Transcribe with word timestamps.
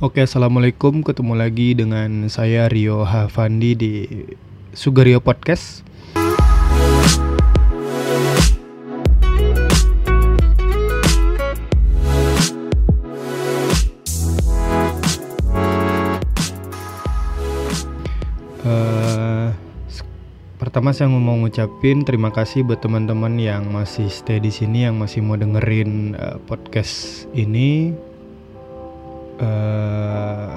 Oke, 0.00 0.24
assalamualaikum. 0.24 1.04
Ketemu 1.04 1.36
lagi 1.36 1.76
dengan 1.76 2.24
saya 2.32 2.72
Rio 2.72 3.04
Havandi 3.04 3.76
di 3.76 3.92
Sugario 4.72 5.20
Podcast. 5.20 5.84
Eh, 18.64 19.48
pertama 20.56 20.96
saya 20.96 21.12
mau 21.12 21.36
ngucapin 21.36 22.08
terima 22.08 22.32
kasih 22.32 22.64
buat 22.64 22.80
teman-teman 22.80 23.36
yang 23.36 23.68
masih 23.68 24.08
stay 24.08 24.40
di 24.40 24.48
sini, 24.48 24.88
yang 24.88 24.96
masih 24.96 25.20
mau 25.20 25.36
dengerin 25.36 26.16
eh, 26.16 26.40
podcast 26.48 27.28
ini. 27.36 28.08
Eh 29.40 30.56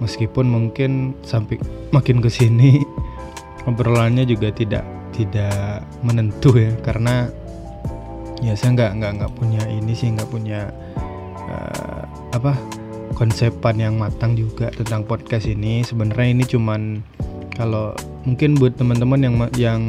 meskipun 0.00 0.48
mungkin 0.48 1.12
sampai 1.22 1.60
makin 1.92 2.24
ke 2.24 2.32
sini 2.32 2.80
obrolannya 3.68 4.24
juga 4.24 4.48
tidak 4.50 4.84
tidak 5.14 5.84
menentu 6.00 6.56
ya. 6.56 6.72
Karena 6.80 7.28
ya 8.40 8.56
saya 8.56 8.72
nggak 8.72 8.92
nggak 8.96 9.12
nggak 9.20 9.32
punya 9.36 9.62
ini 9.68 9.92
sih 9.92 10.08
nggak 10.16 10.30
punya 10.32 10.72
eh, 11.44 12.04
apa 12.32 12.56
konsepan 13.14 13.76
yang 13.76 13.94
matang 14.00 14.32
juga 14.34 14.72
tentang 14.72 15.04
podcast 15.04 15.44
ini. 15.44 15.84
Sebenarnya 15.84 16.28
ini 16.32 16.44
cuman 16.48 17.04
kalau 17.60 17.92
mungkin 18.24 18.56
buat 18.56 18.80
teman-teman 18.80 19.20
yang 19.20 19.36
yang 19.60 19.82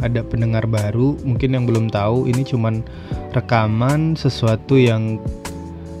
ada 0.00 0.24
pendengar 0.24 0.64
baru 0.64 1.12
mungkin 1.28 1.52
yang 1.52 1.64
belum 1.68 1.92
tahu 1.92 2.24
ini 2.24 2.40
cuman 2.40 2.80
rekaman 3.36 4.16
sesuatu 4.16 4.80
yang 4.80 5.20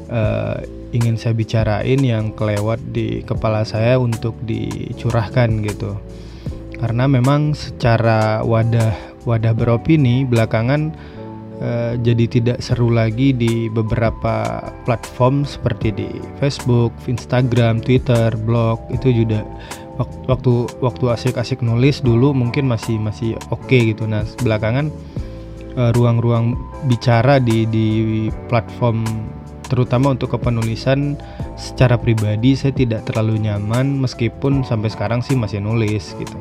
eh, 0.08 0.77
ingin 0.92 1.20
saya 1.20 1.36
bicarain 1.36 2.00
yang 2.00 2.32
kelewat 2.32 2.80
di 2.92 3.20
kepala 3.24 3.64
saya 3.64 4.00
untuk 4.00 4.34
dicurahkan 4.44 5.60
gitu. 5.64 5.96
Karena 6.78 7.10
memang 7.10 7.52
secara 7.58 8.40
wadah 8.46 8.94
wadah 9.26 9.52
beropini 9.52 10.22
belakangan 10.24 10.94
eh, 11.60 11.92
jadi 12.00 12.24
tidak 12.30 12.58
seru 12.62 12.88
lagi 12.94 13.34
di 13.34 13.66
beberapa 13.68 14.62
platform 14.86 15.42
seperti 15.42 15.92
di 15.92 16.08
Facebook, 16.38 16.94
Instagram, 17.10 17.82
Twitter, 17.82 18.32
blog 18.38 18.78
itu 18.94 19.10
juga 19.10 19.42
wak- 19.98 20.24
waktu 20.30 20.70
waktu 20.78 21.04
asik-asik 21.12 21.60
nulis 21.60 22.00
dulu 22.00 22.32
mungkin 22.32 22.70
masih 22.70 22.96
masih 23.02 23.34
oke 23.50 23.74
gitu. 23.74 24.06
Nah 24.06 24.22
belakangan 24.40 24.88
eh, 25.76 25.90
ruang-ruang 25.92 26.54
bicara 26.86 27.42
di 27.42 27.66
di 27.66 27.86
platform 28.46 29.02
terutama 29.68 30.16
untuk 30.16 30.34
kepenulisan 30.34 31.14
secara 31.54 32.00
pribadi 32.00 32.56
saya 32.56 32.72
tidak 32.72 33.04
terlalu 33.04 33.38
nyaman 33.44 34.00
meskipun 34.00 34.64
sampai 34.64 34.88
sekarang 34.88 35.20
sih 35.20 35.36
masih 35.36 35.60
nulis 35.60 36.16
gitu. 36.16 36.38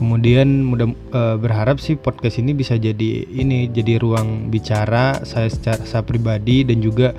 Kemudian 0.00 0.66
mudah 0.66 0.90
eh, 0.90 1.36
berharap 1.38 1.78
sih 1.78 1.94
podcast 1.94 2.42
ini 2.42 2.56
bisa 2.56 2.74
jadi 2.74 3.22
ini 3.28 3.70
jadi 3.70 4.02
ruang 4.02 4.50
bicara 4.50 5.22
saya 5.22 5.46
secara 5.46 5.84
saya 5.86 6.02
pribadi 6.02 6.66
dan 6.66 6.82
juga 6.82 7.14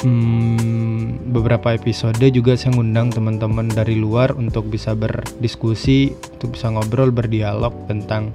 hmm, 0.00 1.28
beberapa 1.36 1.76
episode 1.76 2.22
juga 2.32 2.56
saya 2.56 2.72
ngundang 2.78 3.12
teman-teman 3.12 3.68
dari 3.68 3.98
luar 3.98 4.32
untuk 4.38 4.72
bisa 4.72 4.96
berdiskusi, 4.96 6.16
untuk 6.38 6.56
bisa 6.56 6.72
ngobrol 6.72 7.12
berdialog 7.12 7.74
tentang 7.90 8.32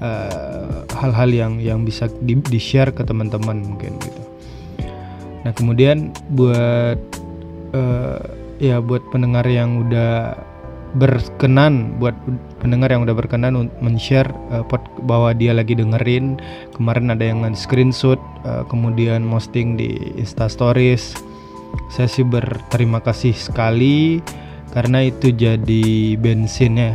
eh, 0.00 0.86
hal-hal 0.96 1.28
yang 1.28 1.52
yang 1.60 1.84
bisa 1.84 2.08
di, 2.22 2.38
di 2.40 2.56
share 2.62 2.94
ke 2.94 3.04
teman-teman 3.04 3.60
mungkin 3.60 3.98
gitu. 4.00 4.21
Nah 5.42 5.52
kemudian 5.54 6.14
buat 6.34 6.98
eh, 7.74 8.22
ya 8.62 8.78
buat 8.78 9.02
pendengar 9.10 9.46
yang 9.46 9.86
udah 9.88 10.38
berkenan, 10.92 11.96
buat 11.96 12.12
pendengar 12.60 12.92
yang 12.92 13.08
udah 13.08 13.16
berkenan 13.16 13.72
men-share 13.80 14.28
eh, 14.52 14.64
pod- 14.68 14.92
bahwa 15.08 15.32
dia 15.32 15.56
lagi 15.56 15.74
dengerin, 15.74 16.38
kemarin 16.76 17.10
ada 17.10 17.24
yang 17.26 17.42
screenshot, 17.56 18.20
eh, 18.46 18.62
kemudian 18.70 19.26
posting 19.26 19.74
di 19.74 20.14
Insta 20.20 20.46
Stories. 20.46 21.16
Saya 21.88 22.04
sih 22.04 22.24
berterima 22.24 23.00
kasih 23.00 23.32
sekali 23.32 24.20
karena 24.76 25.08
itu 25.08 25.32
jadi 25.32 26.16
bensin 26.20 26.76
ya 26.76 26.92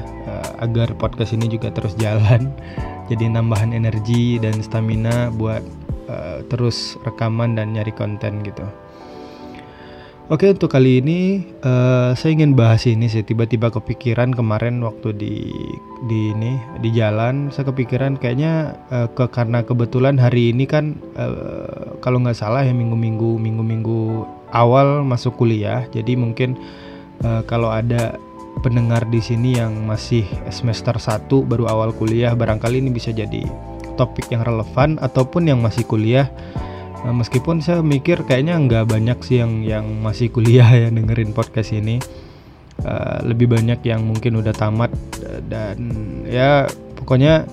agar 0.62 0.94
podcast 0.98 1.34
ini 1.34 1.50
juga 1.50 1.70
terus 1.74 1.94
jalan. 1.98 2.50
Jadi 3.10 3.32
nambahan 3.32 3.72
energi 3.72 4.36
dan 4.36 4.60
stamina 4.60 5.32
buat 5.32 5.64
eh, 6.08 6.40
terus 6.48 6.96
rekaman 7.06 7.56
dan 7.60 7.76
nyari 7.76 7.92
konten 7.94 8.42
gitu. 8.42 8.66
Oke 10.28 10.52
untuk 10.52 10.68
kali 10.68 11.00
ini 11.00 11.40
eh, 11.64 12.12
saya 12.12 12.36
ingin 12.36 12.52
bahas 12.52 12.84
ini 12.84 13.08
sih 13.08 13.24
tiba-tiba 13.24 13.72
kepikiran 13.72 14.36
kemarin 14.36 14.84
waktu 14.84 15.16
di 15.16 15.48
di 16.04 16.36
ini 16.36 16.60
di 16.84 16.92
jalan 16.92 17.48
saya 17.48 17.72
kepikiran 17.72 18.20
kayaknya 18.20 18.76
eh, 18.92 19.08
ke 19.08 19.24
karena 19.32 19.64
kebetulan 19.64 20.20
hari 20.20 20.52
ini 20.52 20.68
kan 20.68 21.00
eh, 21.16 21.96
kalau 22.04 22.20
nggak 22.20 22.36
salah 22.36 22.60
ya 22.60 22.76
minggu-minggu 22.76 23.40
minggu-minggu 23.40 24.28
awal 24.52 25.08
masuk 25.08 25.40
kuliah 25.40 25.88
jadi 25.96 26.20
mungkin 26.20 26.60
eh, 27.24 27.42
kalau 27.48 27.72
ada 27.72 28.20
pendengar 28.60 29.08
di 29.08 29.24
sini 29.24 29.56
yang 29.56 29.88
masih 29.88 30.28
semester 30.52 31.00
1 31.00 31.32
baru 31.48 31.72
awal 31.72 31.96
kuliah 31.96 32.36
barangkali 32.36 32.84
ini 32.84 32.92
bisa 32.92 33.16
jadi 33.16 33.48
topik 33.98 34.30
yang 34.30 34.46
relevan 34.46 35.02
ataupun 35.02 35.50
yang 35.50 35.60
masih 35.60 35.84
kuliah. 35.84 36.30
Nah, 37.02 37.14
meskipun 37.14 37.60
saya 37.66 37.82
mikir 37.82 38.22
kayaknya 38.30 38.58
nggak 38.62 38.86
banyak 38.94 39.18
sih 39.26 39.42
yang 39.42 39.66
yang 39.66 39.86
masih 40.06 40.30
kuliah 40.30 40.70
ya 40.70 40.88
dengerin 40.94 41.34
podcast 41.34 41.74
ini. 41.74 41.98
Eh, 42.78 43.20
lebih 43.26 43.50
banyak 43.50 43.82
yang 43.90 44.06
mungkin 44.06 44.38
udah 44.38 44.54
tamat 44.54 44.94
eh, 45.26 45.42
dan 45.50 45.78
ya 46.30 46.70
pokoknya 46.94 47.50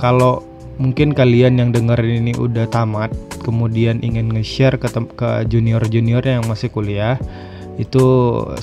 kalau 0.00 0.40
mungkin 0.80 1.12
kalian 1.12 1.60
yang 1.60 1.76
dengerin 1.76 2.24
ini 2.24 2.32
udah 2.32 2.64
tamat 2.72 3.12
kemudian 3.44 4.00
ingin 4.00 4.32
nge-share 4.32 4.80
ke 4.80 4.88
ke 5.12 5.44
junior-junior 5.44 6.24
yang 6.24 6.48
masih 6.48 6.72
kuliah 6.72 7.20
itu 7.76 8.00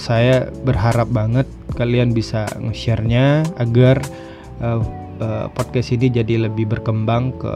saya 0.02 0.50
berharap 0.66 1.14
banget 1.14 1.46
kalian 1.78 2.10
bisa 2.10 2.50
nge-share-nya 2.58 3.46
agar 3.62 4.02
eh, 4.66 4.82
eh, 5.20 5.48
podcast 5.52 5.94
ini 5.94 6.08
jadi 6.10 6.50
lebih 6.50 6.72
berkembang 6.72 7.36
ke 7.38 7.56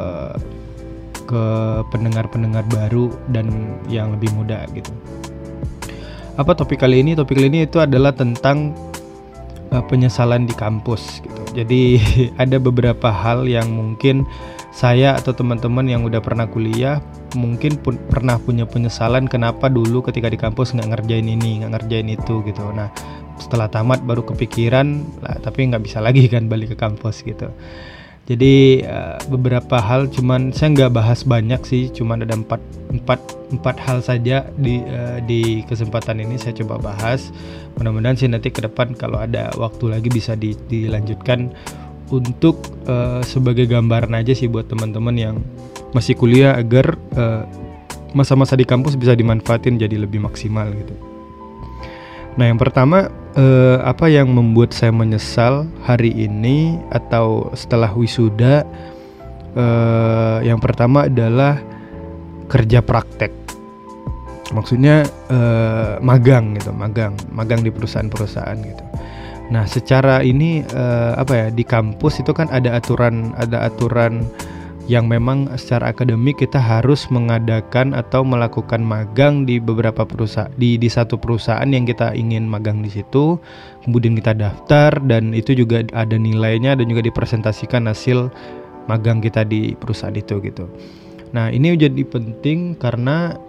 ke 1.23 1.43
pendengar-pendengar 1.89 2.67
baru 2.67 3.09
dan 3.31 3.49
yang 3.87 4.13
lebih 4.13 4.29
muda 4.35 4.67
gitu. 4.75 4.91
Apa 6.35 6.57
topik 6.57 6.81
kali 6.81 6.99
ini? 6.99 7.15
Topik 7.15 7.39
kali 7.39 7.47
ini 7.47 7.65
itu 7.65 7.79
adalah 7.79 8.11
tentang 8.11 8.75
uh, 9.73 9.83
penyesalan 9.85 10.45
di 10.45 10.53
kampus 10.53 11.23
gitu. 11.23 11.41
Jadi 11.63 11.97
ada 12.43 12.57
beberapa 12.61 13.09
hal 13.09 13.49
yang 13.49 13.69
mungkin 13.71 14.25
saya 14.73 15.13
atau 15.13 15.37
teman-teman 15.37 15.85
yang 15.85 16.01
udah 16.01 16.17
pernah 16.17 16.49
kuliah 16.49 16.97
mungkin 17.37 17.77
pun 17.77 17.97
pernah 18.09 18.41
punya 18.41 18.65
penyesalan 18.65 19.29
kenapa 19.29 19.69
dulu 19.69 20.01
ketika 20.01 20.33
di 20.33 20.37
kampus 20.37 20.73
nggak 20.73 20.97
ngerjain 20.97 21.29
ini 21.29 21.61
nggak 21.61 21.77
ngerjain 21.77 22.09
itu 22.09 22.41
gitu. 22.45 22.65
Nah 22.73 22.89
setelah 23.41 23.67
tamat 23.69 24.05
baru 24.05 24.21
kepikiran 24.25 25.01
lah 25.23 25.37
tapi 25.41 25.69
nggak 25.69 25.83
bisa 25.83 25.99
lagi 26.03 26.25
kan 26.33 26.47
balik 26.49 26.73
ke 26.73 26.77
kampus 26.77 27.25
gitu. 27.25 27.49
Jadi 28.23 28.79
eh, 28.79 29.19
beberapa 29.27 29.83
hal 29.83 30.07
cuman 30.07 30.55
saya 30.55 30.71
nggak 30.71 30.95
bahas 30.95 31.27
banyak 31.27 31.59
sih, 31.67 31.91
cuman 31.91 32.23
ada 32.23 32.39
empat 32.39 32.63
empat 32.87 33.19
empat 33.51 33.75
hal 33.83 33.99
saja 33.99 34.47
di 34.55 34.79
eh, 34.79 35.19
di 35.27 35.59
kesempatan 35.67 36.23
ini 36.23 36.39
saya 36.39 36.55
coba 36.63 36.79
bahas. 36.79 37.35
Mudah-mudahan 37.75 38.15
sih 38.15 38.31
nanti 38.31 38.47
ke 38.47 38.63
depan 38.63 38.95
kalau 38.95 39.19
ada 39.19 39.51
waktu 39.59 39.91
lagi 39.91 40.07
bisa 40.07 40.39
di- 40.39 40.55
dilanjutkan 40.71 41.51
untuk 42.15 42.63
eh, 42.87 43.19
sebagai 43.27 43.67
gambaran 43.67 44.15
aja 44.15 44.31
sih 44.31 44.47
buat 44.47 44.71
teman-teman 44.71 45.15
yang 45.19 45.35
masih 45.91 46.15
kuliah 46.15 46.55
agar 46.55 46.95
eh, 47.19 47.43
masa-masa 48.15 48.55
di 48.55 48.63
kampus 48.63 48.95
bisa 48.95 49.19
dimanfaatin 49.19 49.75
jadi 49.75 49.99
lebih 49.99 50.23
maksimal 50.23 50.71
gitu. 50.71 50.95
Nah, 52.39 52.49
yang 52.49 52.57
pertama 52.57 53.11
eh, 53.37 53.77
apa 53.83 54.09
yang 54.09 54.31
membuat 54.33 54.73
saya 54.73 54.93
menyesal 54.93 55.69
hari 55.85 56.13
ini 56.13 56.77
atau 56.89 57.51
setelah 57.53 57.89
wisuda? 57.93 58.65
eh, 59.57 60.37
yang 60.45 60.59
pertama 60.59 61.07
adalah 61.07 61.61
kerja 62.49 62.81
praktek. 62.83 63.31
Maksudnya 64.53 65.07
eh, 65.33 65.97
magang 66.03 66.53
gitu, 66.57 66.69
magang, 66.75 67.17
magang 67.33 67.65
di 67.65 67.73
perusahaan-perusahaan 67.73 68.57
gitu. 68.61 68.85
Nah, 69.49 69.65
secara 69.65 70.21
ini 70.21 70.61
eh, 70.61 71.13
apa 71.17 71.33
ya 71.33 71.47
di 71.49 71.65
kampus 71.65 72.21
itu 72.21 72.31
kan 72.33 72.49
ada 72.53 72.77
aturan, 72.77 73.33
ada 73.37 73.65
aturan 73.65 74.25
yang 74.91 75.07
memang 75.07 75.47
secara 75.55 75.95
akademik 75.95 76.43
kita 76.43 76.59
harus 76.59 77.07
mengadakan 77.07 77.95
atau 77.95 78.27
melakukan 78.27 78.83
magang 78.83 79.47
di 79.47 79.55
beberapa 79.55 80.03
perusahaan 80.03 80.51
di 80.59 80.75
di 80.75 80.91
satu 80.91 81.15
perusahaan 81.15 81.67
yang 81.67 81.87
kita 81.87 82.11
ingin 82.11 82.43
magang 82.43 82.83
di 82.83 82.91
situ. 82.91 83.39
Kemudian 83.87 84.19
kita 84.19 84.35
daftar 84.35 84.99
dan 85.07 85.31
itu 85.31 85.55
juga 85.55 85.87
ada 85.95 86.19
nilainya 86.19 86.75
dan 86.75 86.91
juga 86.91 86.99
dipresentasikan 87.07 87.87
hasil 87.87 88.27
magang 88.91 89.23
kita 89.23 89.47
di 89.47 89.71
perusahaan 89.79 90.15
itu 90.15 90.43
gitu. 90.43 90.67
Nah 91.31 91.47
ini 91.47 91.79
jadi 91.79 92.03
penting 92.03 92.75
karena 92.75 93.39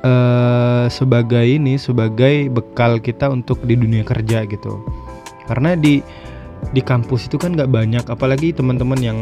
uh, 0.00 0.88
sebagai 0.88 1.44
ini 1.44 1.76
sebagai 1.76 2.48
bekal 2.48 3.04
kita 3.04 3.28
untuk 3.28 3.60
di 3.68 3.76
dunia 3.76 4.00
kerja 4.00 4.48
gitu. 4.48 4.80
Karena 5.44 5.76
di 5.76 6.00
di 6.72 6.80
kampus 6.80 7.28
itu 7.28 7.36
kan 7.36 7.52
nggak 7.52 7.70
banyak 7.70 8.04
apalagi 8.08 8.54
teman-teman 8.54 9.00
yang 9.02 9.18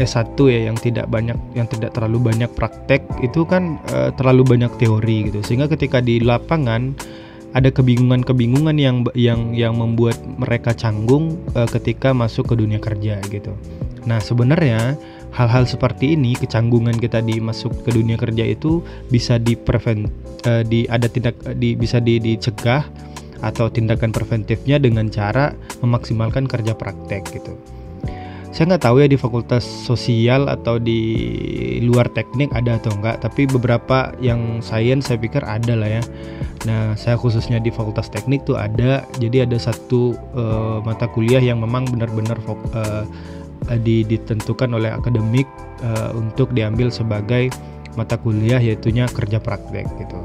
S1 0.00 0.38
ya 0.48 0.70
yang 0.72 0.76
tidak 0.78 1.10
banyak 1.10 1.36
yang 1.52 1.68
tidak 1.68 1.92
terlalu 1.92 2.32
banyak 2.32 2.50
praktek 2.54 3.04
itu 3.20 3.44
kan 3.44 3.76
uh, 3.92 4.14
terlalu 4.16 4.56
banyak 4.56 4.72
teori 4.80 5.28
gitu 5.28 5.44
sehingga 5.44 5.68
ketika 5.68 6.00
di 6.00 6.22
lapangan 6.22 6.96
ada 7.56 7.72
kebingungan-kebingungan 7.72 8.76
yang 8.76 8.96
yang 9.16 9.56
yang 9.56 9.74
membuat 9.76 10.20
mereka 10.20 10.76
canggung 10.76 11.40
uh, 11.56 11.64
ketika 11.68 12.12
masuk 12.12 12.52
ke 12.52 12.54
dunia 12.60 12.76
kerja 12.76 13.20
gitu. 13.32 13.56
Nah, 14.04 14.20
sebenarnya 14.20 14.96
hal-hal 15.32 15.64
seperti 15.68 16.16
ini 16.16 16.36
kecanggungan 16.36 16.96
kita 16.96 17.20
di 17.20 17.40
masuk 17.40 17.84
ke 17.84 17.92
dunia 17.92 18.16
kerja 18.16 18.44
itu 18.44 18.80
bisa 19.08 19.36
diprevent 19.36 20.08
uh, 20.48 20.64
di 20.64 20.84
ada 20.88 21.08
tindak 21.08 21.36
di 21.56 21.76
bisa 21.76 22.00
di, 22.00 22.20
dicegah 22.20 22.84
atau 23.40 23.70
tindakan 23.70 24.10
preventifnya 24.10 24.82
dengan 24.82 25.06
cara 25.08 25.54
memaksimalkan 25.84 26.46
kerja 26.46 26.74
praktek 26.74 27.22
gitu. 27.34 27.54
Saya 28.48 28.74
nggak 28.74 28.84
tahu 28.90 28.96
ya 29.04 29.08
di 29.12 29.20
fakultas 29.20 29.62
sosial 29.62 30.48
atau 30.48 30.80
di 30.80 30.98
luar 31.84 32.08
teknik 32.10 32.48
ada 32.56 32.80
atau 32.80 32.96
enggak, 32.96 33.20
tapi 33.20 33.44
beberapa 33.44 34.16
yang 34.24 34.64
sains 34.64 35.06
saya 35.06 35.20
pikir 35.20 35.44
ada 35.44 35.76
lah 35.76 36.00
ya. 36.00 36.02
Nah, 36.66 36.96
saya 36.98 37.14
khususnya 37.14 37.60
di 37.62 37.70
fakultas 37.70 38.10
teknik 38.10 38.48
tuh 38.48 38.58
ada, 38.58 39.06
jadi 39.20 39.46
ada 39.46 39.54
satu 39.60 40.16
uh, 40.34 40.80
mata 40.82 41.06
kuliah 41.12 41.38
yang 41.38 41.60
memang 41.62 41.86
benar-benar 41.92 42.40
uh, 42.48 43.04
di, 43.84 44.02
ditentukan 44.02 44.74
oleh 44.74 44.90
akademik 44.90 45.46
uh, 45.84 46.16
untuk 46.16 46.50
diambil 46.56 46.88
sebagai 46.88 47.52
mata 47.94 48.18
kuliah 48.18 48.58
yaitunya 48.58 49.06
kerja 49.12 49.38
praktek 49.38 49.86
gitu. 50.02 50.18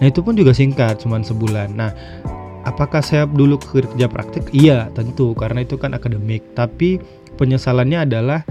Nah 0.00 0.06
itu 0.10 0.24
pun 0.24 0.34
juga 0.34 0.56
singkat, 0.56 1.02
cuma 1.04 1.22
sebulan. 1.22 1.76
Nah 1.76 1.90
apakah 2.66 3.00
saya 3.00 3.24
dulu 3.24 3.56
kerja 3.62 4.10
praktik? 4.10 4.50
Iya, 4.50 4.90
tentu 4.92 5.32
karena 5.38 5.62
itu 5.62 5.78
kan 5.78 5.94
akademik. 5.94 6.42
Tapi 6.58 6.98
penyesalannya 7.38 8.04
adalah 8.04 8.42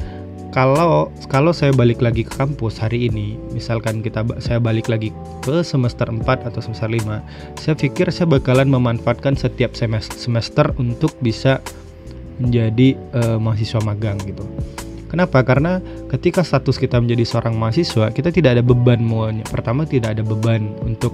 kalau 0.55 1.11
kalau 1.27 1.51
saya 1.51 1.75
balik 1.75 1.99
lagi 1.99 2.23
ke 2.23 2.31
kampus 2.31 2.79
hari 2.79 3.11
ini, 3.11 3.35
misalkan 3.51 3.99
kita 3.99 4.23
saya 4.39 4.63
balik 4.63 4.87
lagi 4.87 5.11
ke 5.43 5.59
semester 5.67 6.07
4 6.07 6.23
atau 6.23 6.63
semester 6.63 6.87
5, 6.87 7.59
saya 7.59 7.75
pikir 7.75 8.07
saya 8.07 8.31
bakalan 8.31 8.71
memanfaatkan 8.71 9.35
setiap 9.35 9.75
semester, 9.75 10.15
semester 10.15 10.71
untuk 10.79 11.11
bisa 11.19 11.59
menjadi 12.39 12.95
uh, 13.19 13.37
mahasiswa 13.39 13.83
magang 13.83 14.15
gitu. 14.23 14.47
Kenapa? 15.11 15.43
Karena 15.43 15.83
ketika 16.07 16.43
status 16.43 16.79
kita 16.79 17.03
menjadi 17.03 17.23
seorang 17.27 17.55
mahasiswa, 17.59 18.11
kita 18.15 18.31
tidak 18.31 18.59
ada 18.59 18.63
beban 18.63 19.03
mau 19.03 19.27
pertama 19.47 19.83
tidak 19.83 20.15
ada 20.15 20.23
beban 20.23 20.71
untuk 20.83 21.11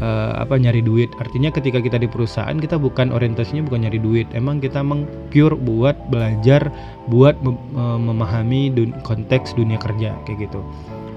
uh, 0.00 0.32
apa 0.40 0.56
nyari 0.56 0.80
duit. 0.80 1.10
Artinya 1.20 1.52
ketika 1.52 1.82
kita 1.82 1.98
di 2.00 2.08
perusahaan 2.08 2.54
kita 2.56 2.80
bukan 2.80 3.12
orientasinya 3.12 3.66
bukan 3.66 3.84
nyari 3.84 3.98
duit. 4.00 4.26
Emang 4.32 4.62
kita 4.62 4.80
meng 4.80 5.04
pure 5.28 5.58
buat 5.58 5.98
belajar, 6.08 6.70
buat 7.10 7.36
mem 7.44 7.58
memahami 7.76 8.72
dun 8.72 8.96
konteks 9.04 9.52
dunia 9.58 9.76
kerja 9.76 10.16
kayak 10.24 10.48
gitu. 10.48 10.60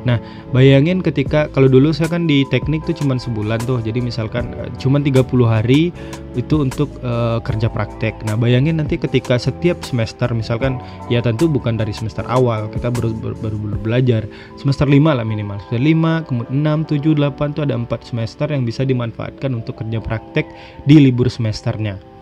Nah, 0.06 0.22
bayangin 0.54 1.02
ketika 1.02 1.50
kalau 1.52 1.66
dulu 1.66 1.90
saya 1.90 2.07
kan 2.13 2.30
di 2.30 2.46
teknik 2.54 2.86
tuh 2.86 2.94
cuma 2.94 3.18
sebulan 3.18 3.60
tuh. 3.66 3.81
Jadi 3.81 4.00
misalkan 4.00 4.54
uh, 4.56 4.69
cuma 4.78 5.02
30 5.02 5.25
hari 5.44 5.90
itu 6.38 6.62
untuk 6.62 6.94
uh, 7.02 7.42
kerja 7.42 7.68
praktek. 7.68 8.13
Nah, 8.30 8.38
bayangin 8.38 8.78
nanti 8.78 9.02
ketika 9.02 9.42
setiap 9.42 9.81
semester 9.81 10.30
misalkan 10.31 10.78
ya 11.10 11.19
tentu 11.25 11.50
bukan 11.50 11.75
dari 11.75 11.92
semester 11.92 12.24
awal, 12.30 12.69
kita 12.69 12.94
baru 12.94 13.12
baru, 13.18 13.36
baru, 13.42 13.57
baru 13.57 13.78
belajar. 13.81 14.24
Semester 14.62 14.86
5 14.86 15.02
lah 15.02 15.25
minimal. 15.25 15.57
Semester 15.68 15.81
5, 15.81 16.30
kemudian 16.30 16.86
6, 16.88 17.01
7, 17.01 17.18
8 17.36 17.56
tuh 17.58 17.63
ada 17.66 17.75
4 17.75 17.90
semester 18.06 18.48
yang 18.54 18.63
bisa 18.63 18.86
dimanfaatkan 18.86 19.51
untuk 19.58 19.81
kerja 19.81 20.00
praktek 20.00 20.46
di 20.86 21.01
libur 21.01 21.28
semesternya 21.28 22.14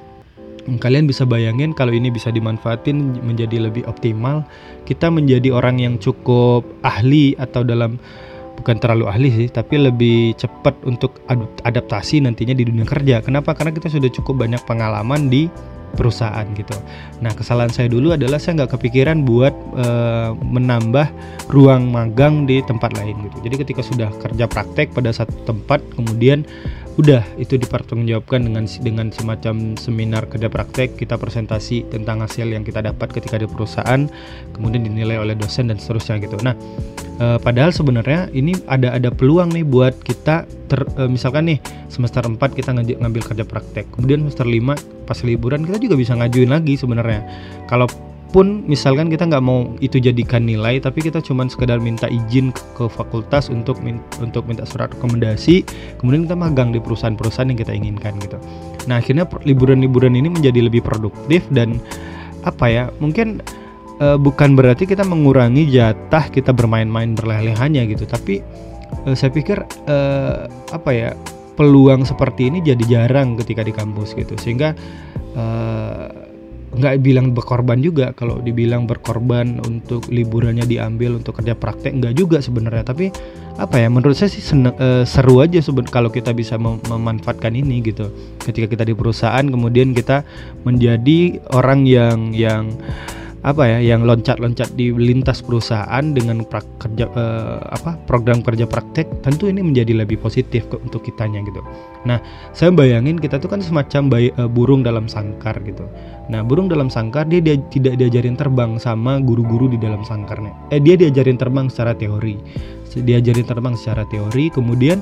kalian 0.80 1.06
bisa 1.06 1.28
bayangin 1.28 1.76
kalau 1.76 1.92
ini 1.92 2.08
bisa 2.08 2.32
dimanfaatin 2.32 3.20
menjadi 3.24 3.68
lebih 3.68 3.84
optimal 3.88 4.48
kita 4.88 5.12
menjadi 5.12 5.52
orang 5.52 5.80
yang 5.80 5.96
cukup 6.00 6.64
ahli 6.84 7.36
atau 7.36 7.68
dalam 7.68 8.00
bukan 8.60 8.78
terlalu 8.80 9.06
ahli 9.10 9.30
sih 9.34 9.48
tapi 9.52 9.82
lebih 9.82 10.38
cepat 10.40 10.78
untuk 10.88 11.20
adaptasi 11.68 12.24
nantinya 12.24 12.56
di 12.56 12.64
dunia 12.64 12.88
kerja 12.88 13.20
kenapa 13.20 13.52
karena 13.58 13.76
kita 13.76 13.92
sudah 13.92 14.08
cukup 14.14 14.46
banyak 14.48 14.62
pengalaman 14.64 15.28
di 15.28 15.52
perusahaan 15.94 16.46
gitu. 16.58 16.74
Nah 17.22 17.32
kesalahan 17.38 17.70
saya 17.70 17.88
dulu 17.88 18.18
adalah 18.18 18.42
saya 18.42 18.62
nggak 18.62 18.74
kepikiran 18.78 19.24
buat 19.24 19.54
e, 19.78 19.88
menambah 20.42 21.08
ruang 21.54 21.94
magang 21.94 22.50
di 22.50 22.66
tempat 22.66 22.98
lain 22.98 23.14
gitu. 23.30 23.38
Jadi 23.46 23.56
ketika 23.62 23.82
sudah 23.86 24.10
kerja 24.18 24.50
praktek 24.50 24.92
pada 24.92 25.14
satu 25.14 25.34
tempat 25.46 25.86
kemudian 25.94 26.44
udah 26.94 27.26
itu 27.42 27.58
dipertanggungjawabkan 27.58 28.46
dengan 28.46 28.70
dengan 28.86 29.08
semacam 29.10 29.74
seminar 29.74 30.30
kerja 30.30 30.46
praktek 30.46 30.94
kita 30.94 31.18
presentasi 31.18 31.90
tentang 31.90 32.22
hasil 32.22 32.46
yang 32.46 32.62
kita 32.62 32.86
dapat 32.86 33.10
ketika 33.10 33.42
di 33.42 33.50
perusahaan 33.50 34.06
kemudian 34.54 34.86
dinilai 34.86 35.18
oleh 35.18 35.34
dosen 35.34 35.74
dan 35.74 35.82
seterusnya 35.82 36.22
gitu. 36.22 36.38
Nah 36.46 36.54
e, 37.18 37.42
padahal 37.42 37.74
sebenarnya 37.74 38.30
ini 38.38 38.54
ada 38.70 38.94
ada 38.94 39.10
peluang 39.10 39.50
nih 39.58 39.66
buat 39.66 40.06
kita 40.06 40.46
ter, 40.70 40.86
e, 40.94 41.10
misalkan 41.10 41.50
nih 41.50 41.58
semester 41.90 42.22
4 42.22 42.38
kita 42.38 42.70
ngambil 42.78 43.22
kerja 43.26 43.42
praktek 43.42 43.90
kemudian 43.98 44.30
semester 44.30 44.46
5 44.46 45.10
pas 45.10 45.18
liburan 45.26 45.66
kita 45.66 45.82
juga 45.82 45.96
bisa 45.98 46.14
ngajuin 46.14 46.54
lagi 46.54 46.78
sebenarnya. 46.78 47.26
Kalau 47.66 47.90
pun 48.34 48.66
misalkan 48.66 49.14
kita 49.14 49.30
nggak 49.30 49.46
mau 49.46 49.70
itu 49.78 50.02
jadikan 50.02 50.42
nilai 50.42 50.82
tapi 50.82 51.06
kita 51.06 51.22
cuma 51.22 51.46
sekedar 51.46 51.78
minta 51.78 52.10
izin 52.10 52.50
ke, 52.74 52.90
fakultas 52.90 53.54
untuk 53.54 53.78
min, 53.86 54.02
untuk 54.18 54.50
minta 54.50 54.66
surat 54.66 54.90
rekomendasi 54.98 55.62
kemudian 56.02 56.26
kita 56.26 56.34
magang 56.34 56.74
di 56.74 56.82
perusahaan-perusahaan 56.82 57.54
yang 57.54 57.60
kita 57.62 57.78
inginkan 57.78 58.18
gitu. 58.18 58.42
Nah 58.90 58.98
akhirnya 58.98 59.30
liburan-liburan 59.46 60.18
ini 60.18 60.34
menjadi 60.34 60.66
lebih 60.66 60.82
produktif 60.82 61.46
dan 61.54 61.78
apa 62.42 62.66
ya 62.68 62.84
mungkin 62.98 63.40
uh, 64.02 64.18
bukan 64.18 64.58
berarti 64.58 64.90
kita 64.90 65.06
mengurangi 65.06 65.70
jatah 65.70 66.26
kita 66.34 66.50
bermain-main 66.50 67.14
berleleh-lehanya 67.14 67.86
gitu. 67.86 68.10
Tapi 68.10 68.42
uh, 69.06 69.16
saya 69.16 69.30
pikir 69.30 69.62
uh, 69.88 70.50
apa 70.74 70.90
ya 70.90 71.10
peluang 71.54 72.02
seperti 72.02 72.50
ini 72.50 72.66
jadi 72.66 72.84
jarang 72.90 73.38
ketika 73.38 73.62
di 73.62 73.74
kampus 73.76 74.18
gitu. 74.18 74.34
Sehingga 74.42 74.74
uh, 75.38 76.23
nggak 76.74 77.06
bilang 77.06 77.38
berkorban 77.38 77.80
juga 77.80 78.12
kalau 78.18 78.42
dibilang 78.42 78.90
berkorban 78.90 79.62
untuk 79.62 80.10
liburannya 80.10 80.66
diambil 80.66 81.22
untuk 81.22 81.38
kerja 81.38 81.54
praktek 81.54 82.02
nggak 82.02 82.14
juga 82.18 82.42
sebenarnya. 82.42 82.84
Tapi 82.86 83.14
apa 83.54 83.78
ya 83.78 83.88
menurut 83.88 84.18
saya 84.18 84.34
sih 84.34 84.42
seneng, 84.42 84.74
uh, 84.82 85.06
seru 85.06 85.46
aja 85.46 85.62
seben 85.62 85.86
kalau 85.86 86.10
kita 86.10 86.34
bisa 86.34 86.58
mem 86.58 86.82
memanfaatkan 86.90 87.54
ini 87.54 87.86
gitu. 87.86 88.10
Ketika 88.42 88.66
kita 88.66 88.84
di 88.90 88.98
perusahaan 88.98 89.46
kemudian 89.46 89.94
kita 89.94 90.26
menjadi 90.66 91.38
orang 91.54 91.86
yang 91.86 92.34
yang 92.34 92.74
apa 93.44 93.68
ya 93.68 93.80
yang 93.84 94.08
loncat-loncat 94.08 94.72
di 94.80 94.96
lintas 94.96 95.44
perusahaan 95.44 96.16
dengan 96.16 96.48
kerja 96.80 97.12
uh, 97.12 97.60
apa 97.76 98.00
program 98.08 98.40
kerja 98.40 98.64
praktek 98.64 99.20
tentu 99.20 99.52
ini 99.52 99.60
menjadi 99.60 99.92
lebih 100.00 100.16
positif 100.24 100.64
ke, 100.72 100.80
untuk 100.80 101.04
kitanya 101.04 101.44
gitu. 101.44 101.60
Nah, 102.08 102.24
saya 102.56 102.72
bayangin 102.72 103.20
kita 103.20 103.44
tuh 103.44 103.52
kan 103.52 103.60
semacam 103.60 104.08
bayi, 104.08 104.32
uh, 104.40 104.48
burung 104.48 104.80
dalam 104.80 105.12
sangkar 105.12 105.60
gitu. 105.68 105.84
Nah, 106.32 106.40
burung 106.40 106.72
dalam 106.72 106.88
sangkar 106.88 107.28
dia, 107.28 107.44
dia 107.44 107.60
tidak 107.68 108.00
diajarin 108.00 108.40
terbang 108.40 108.80
sama 108.80 109.20
guru-guru 109.20 109.68
di 109.68 109.76
dalam 109.76 110.08
sangkarnya. 110.08 110.72
Eh 110.72 110.80
dia 110.80 110.96
diajarin 110.96 111.36
terbang 111.36 111.68
secara 111.68 111.92
teori. 111.92 112.40
Diajarin 112.94 113.44
terbang 113.44 113.74
secara 113.74 114.06
teori 114.06 114.54
kemudian 114.54 115.02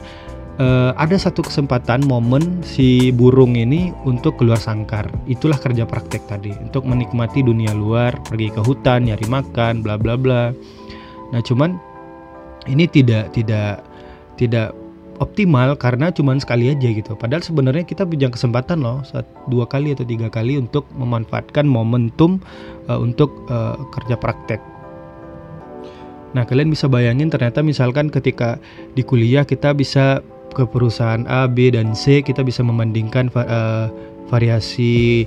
uh, 0.62 0.92
ada 0.94 1.18
satu 1.18 1.42
kesempatan 1.42 2.06
momen 2.06 2.62
si 2.62 3.10
burung 3.10 3.58
ini 3.58 3.90
untuk 4.06 4.38
keluar 4.38 4.62
sangkar. 4.62 5.10
Itulah 5.26 5.58
kerja 5.58 5.90
praktek 5.90 6.30
tadi, 6.30 6.54
untuk 6.62 6.86
menikmati 6.86 7.42
dunia 7.42 7.74
luar, 7.74 8.22
pergi 8.22 8.54
ke 8.54 8.62
hutan, 8.62 9.10
nyari 9.10 9.26
makan, 9.26 9.82
bla 9.82 9.98
bla 9.98 10.14
bla. 10.14 10.54
Nah, 11.34 11.42
cuman 11.42 11.82
ini 12.70 12.86
tidak 12.86 13.34
tidak 13.34 13.82
tidak 14.38 14.78
optimal 15.22 15.78
karena 15.78 16.10
cuman 16.10 16.42
sekali 16.42 16.70
aja 16.70 16.90
gitu. 16.90 17.14
Padahal 17.14 17.46
sebenarnya 17.46 17.86
kita 17.86 18.06
punya 18.06 18.30
kesempatan 18.30 18.82
loh 18.82 19.06
dua 19.50 19.66
kali 19.70 19.94
atau 19.94 20.06
tiga 20.06 20.30
kali 20.30 20.58
untuk 20.58 20.90
memanfaatkan 20.98 21.66
momentum 21.66 22.42
uh, 22.90 22.98
untuk 22.98 23.34
uh, 23.50 23.78
kerja 23.94 24.18
praktek. 24.18 24.62
Nah, 26.32 26.48
kalian 26.48 26.72
bisa 26.72 26.88
bayangin 26.88 27.28
ternyata 27.28 27.60
misalkan 27.60 28.08
ketika 28.08 28.56
di 28.96 29.04
kuliah 29.04 29.44
kita 29.44 29.76
bisa 29.76 30.24
ke 30.52 30.68
perusahaan 30.68 31.24
A, 31.28 31.48
B 31.48 31.72
dan 31.72 31.96
C 31.96 32.20
kita 32.22 32.44
bisa 32.44 32.62
membandingkan 32.62 33.32
uh, 33.34 33.88
variasi 34.28 35.26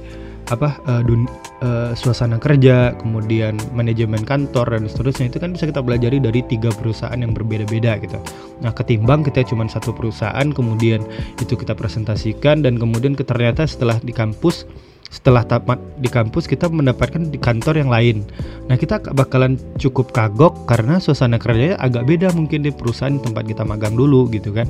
apa 0.52 0.76
uh, 0.84 1.00
dun, 1.00 1.24
uh, 1.64 1.96
suasana 1.96 2.36
kerja, 2.36 2.92
kemudian 3.00 3.56
manajemen 3.72 4.20
kantor 4.28 4.76
dan 4.76 4.84
seterusnya 4.84 5.32
itu 5.32 5.40
kan 5.40 5.56
bisa 5.56 5.64
kita 5.64 5.80
pelajari 5.80 6.20
dari 6.20 6.44
tiga 6.44 6.68
perusahaan 6.68 7.16
yang 7.16 7.32
berbeda-beda 7.32 7.96
gitu. 8.04 8.20
Nah, 8.60 8.76
ketimbang 8.76 9.24
kita 9.24 9.48
cuma 9.48 9.64
satu 9.64 9.96
perusahaan 9.96 10.44
kemudian 10.52 11.00
itu 11.40 11.56
kita 11.56 11.72
presentasikan 11.72 12.60
dan 12.60 12.76
kemudian 12.76 13.16
ternyata 13.16 13.64
setelah 13.64 13.96
di 14.04 14.12
kampus 14.12 14.68
setelah 15.14 15.46
tamat 15.46 15.78
di 16.02 16.10
kampus 16.10 16.50
kita 16.50 16.66
mendapatkan 16.66 17.30
di 17.30 17.38
kantor 17.38 17.78
yang 17.78 17.90
lain. 17.94 18.26
Nah 18.66 18.74
kita 18.74 18.98
bakalan 19.14 19.54
cukup 19.78 20.10
kagok 20.10 20.66
karena 20.66 20.98
suasana 20.98 21.38
kerjanya 21.38 21.78
agak 21.78 22.10
beda 22.10 22.34
mungkin 22.34 22.66
di 22.66 22.74
perusahaan 22.74 23.14
tempat 23.22 23.46
kita 23.46 23.62
magang 23.62 23.94
dulu 23.94 24.26
gitu 24.34 24.50
kan. 24.50 24.66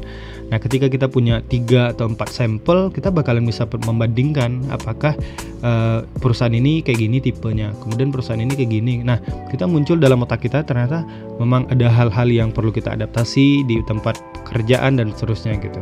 Nah 0.53 0.61
ketika 0.61 0.93
kita 0.93 1.09
punya 1.09 1.41
tiga 1.49 1.97
atau 1.97 2.13
empat 2.13 2.29
sampel 2.29 2.93
kita 2.93 3.09
bakalan 3.09 3.49
bisa 3.49 3.65
membandingkan 3.89 4.69
apakah 4.69 5.17
uh, 5.65 6.05
perusahaan 6.21 6.53
ini 6.53 6.85
kayak 6.85 7.01
gini 7.01 7.25
tipenya, 7.25 7.73
kemudian 7.81 8.13
perusahaan 8.13 8.43
ini 8.45 8.53
kayak 8.53 8.69
gini. 8.69 9.01
Nah 9.01 9.17
kita 9.49 9.65
muncul 9.65 9.97
dalam 9.97 10.21
otak 10.21 10.45
kita 10.45 10.61
ternyata 10.61 11.09
memang 11.41 11.65
ada 11.73 11.89
hal-hal 11.89 12.29
yang 12.29 12.53
perlu 12.53 12.69
kita 12.69 12.93
adaptasi 12.93 13.65
di 13.65 13.81
tempat 13.89 14.21
kerjaan 14.45 15.01
dan 15.01 15.17
seterusnya 15.17 15.57
gitu. 15.57 15.81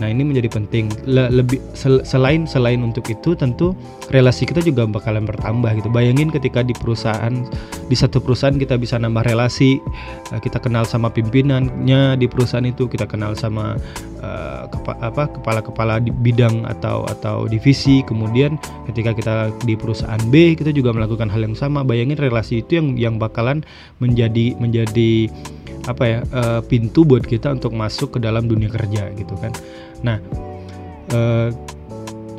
Nah 0.00 0.08
ini 0.08 0.24
menjadi 0.24 0.48
penting. 0.48 0.88
Le 1.04 1.28
lebih 1.28 1.60
sel 1.76 2.00
selain 2.08 2.48
selain 2.48 2.80
untuk 2.80 3.04
itu 3.12 3.36
tentu 3.36 3.76
relasi 4.08 4.48
kita 4.48 4.64
juga 4.64 4.88
bakalan 4.88 5.28
bertambah 5.28 5.68
gitu. 5.78 5.88
Bayangin 5.92 6.32
ketika 6.32 6.64
di 6.64 6.72
perusahaan 6.72 7.34
di 7.88 7.96
satu 7.96 8.22
perusahaan 8.22 8.56
kita 8.56 8.80
bisa 8.80 8.96
nambah 8.96 9.26
relasi, 9.26 9.82
uh, 10.32 10.40
kita 10.40 10.62
kenal 10.62 10.88
sama 10.88 11.12
pimpinannya 11.12 12.16
di 12.16 12.26
perusahaan 12.30 12.64
itu, 12.64 12.88
kita 12.88 13.04
kenal 13.04 13.36
sama 13.36 13.76
uh, 14.24 14.64
kepa 14.70 14.92
apa 15.04 15.24
kepala-kepala 15.36 16.00
di 16.00 16.08
bidang 16.10 16.64
atau 16.64 17.04
atau 17.04 17.44
divisi. 17.44 18.00
Kemudian 18.06 18.56
ketika 18.88 19.12
kita 19.12 19.34
di 19.68 19.76
perusahaan 19.76 20.20
B 20.32 20.56
kita 20.56 20.72
juga 20.72 20.96
melakukan 20.96 21.28
hal 21.28 21.44
yang 21.44 21.56
sama. 21.58 21.84
Bayangin 21.84 22.16
relasi 22.16 22.64
itu 22.64 22.80
yang 22.80 22.96
yang 22.96 23.14
bakalan 23.20 23.60
menjadi 24.00 24.56
menjadi 24.56 25.28
apa 25.88 26.04
ya 26.04 26.20
uh, 26.36 26.60
pintu 26.64 27.04
buat 27.04 27.24
kita 27.24 27.48
untuk 27.56 27.72
masuk 27.72 28.16
ke 28.16 28.18
dalam 28.20 28.44
dunia 28.44 28.68
kerja 28.68 29.08
gitu 29.16 29.32
kan. 29.40 29.52
Nah, 30.04 30.20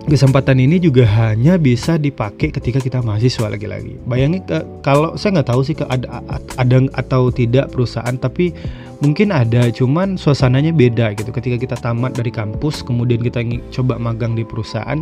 kesempatan 0.09 0.57
ini 0.59 0.81
juga 0.81 1.05
hanya 1.05 1.55
bisa 1.55 1.95
dipakai 1.95 2.51
ketika 2.51 2.81
kita 2.81 2.99
mahasiswa 2.99 3.47
lagi-lagi. 3.47 3.95
Bayangin 4.03 4.41
ke, 4.43 4.65
kalau 4.81 5.15
saya 5.15 5.39
nggak 5.39 5.49
tahu 5.53 5.61
sih 5.61 5.77
ke 5.77 5.85
ada 5.87 6.25
ada 6.57 6.77
atau 6.97 7.29
tidak 7.29 7.71
perusahaan, 7.71 8.17
tapi 8.17 8.51
mungkin 8.99 9.31
ada, 9.31 9.71
cuman 9.71 10.19
suasananya 10.19 10.75
beda 10.75 11.15
gitu. 11.15 11.31
Ketika 11.31 11.55
kita 11.55 11.75
tamat 11.79 12.17
dari 12.17 12.33
kampus, 12.33 12.83
kemudian 12.83 13.23
kita 13.23 13.45
coba 13.71 13.95
magang 13.95 14.35
di 14.35 14.43
perusahaan, 14.43 14.99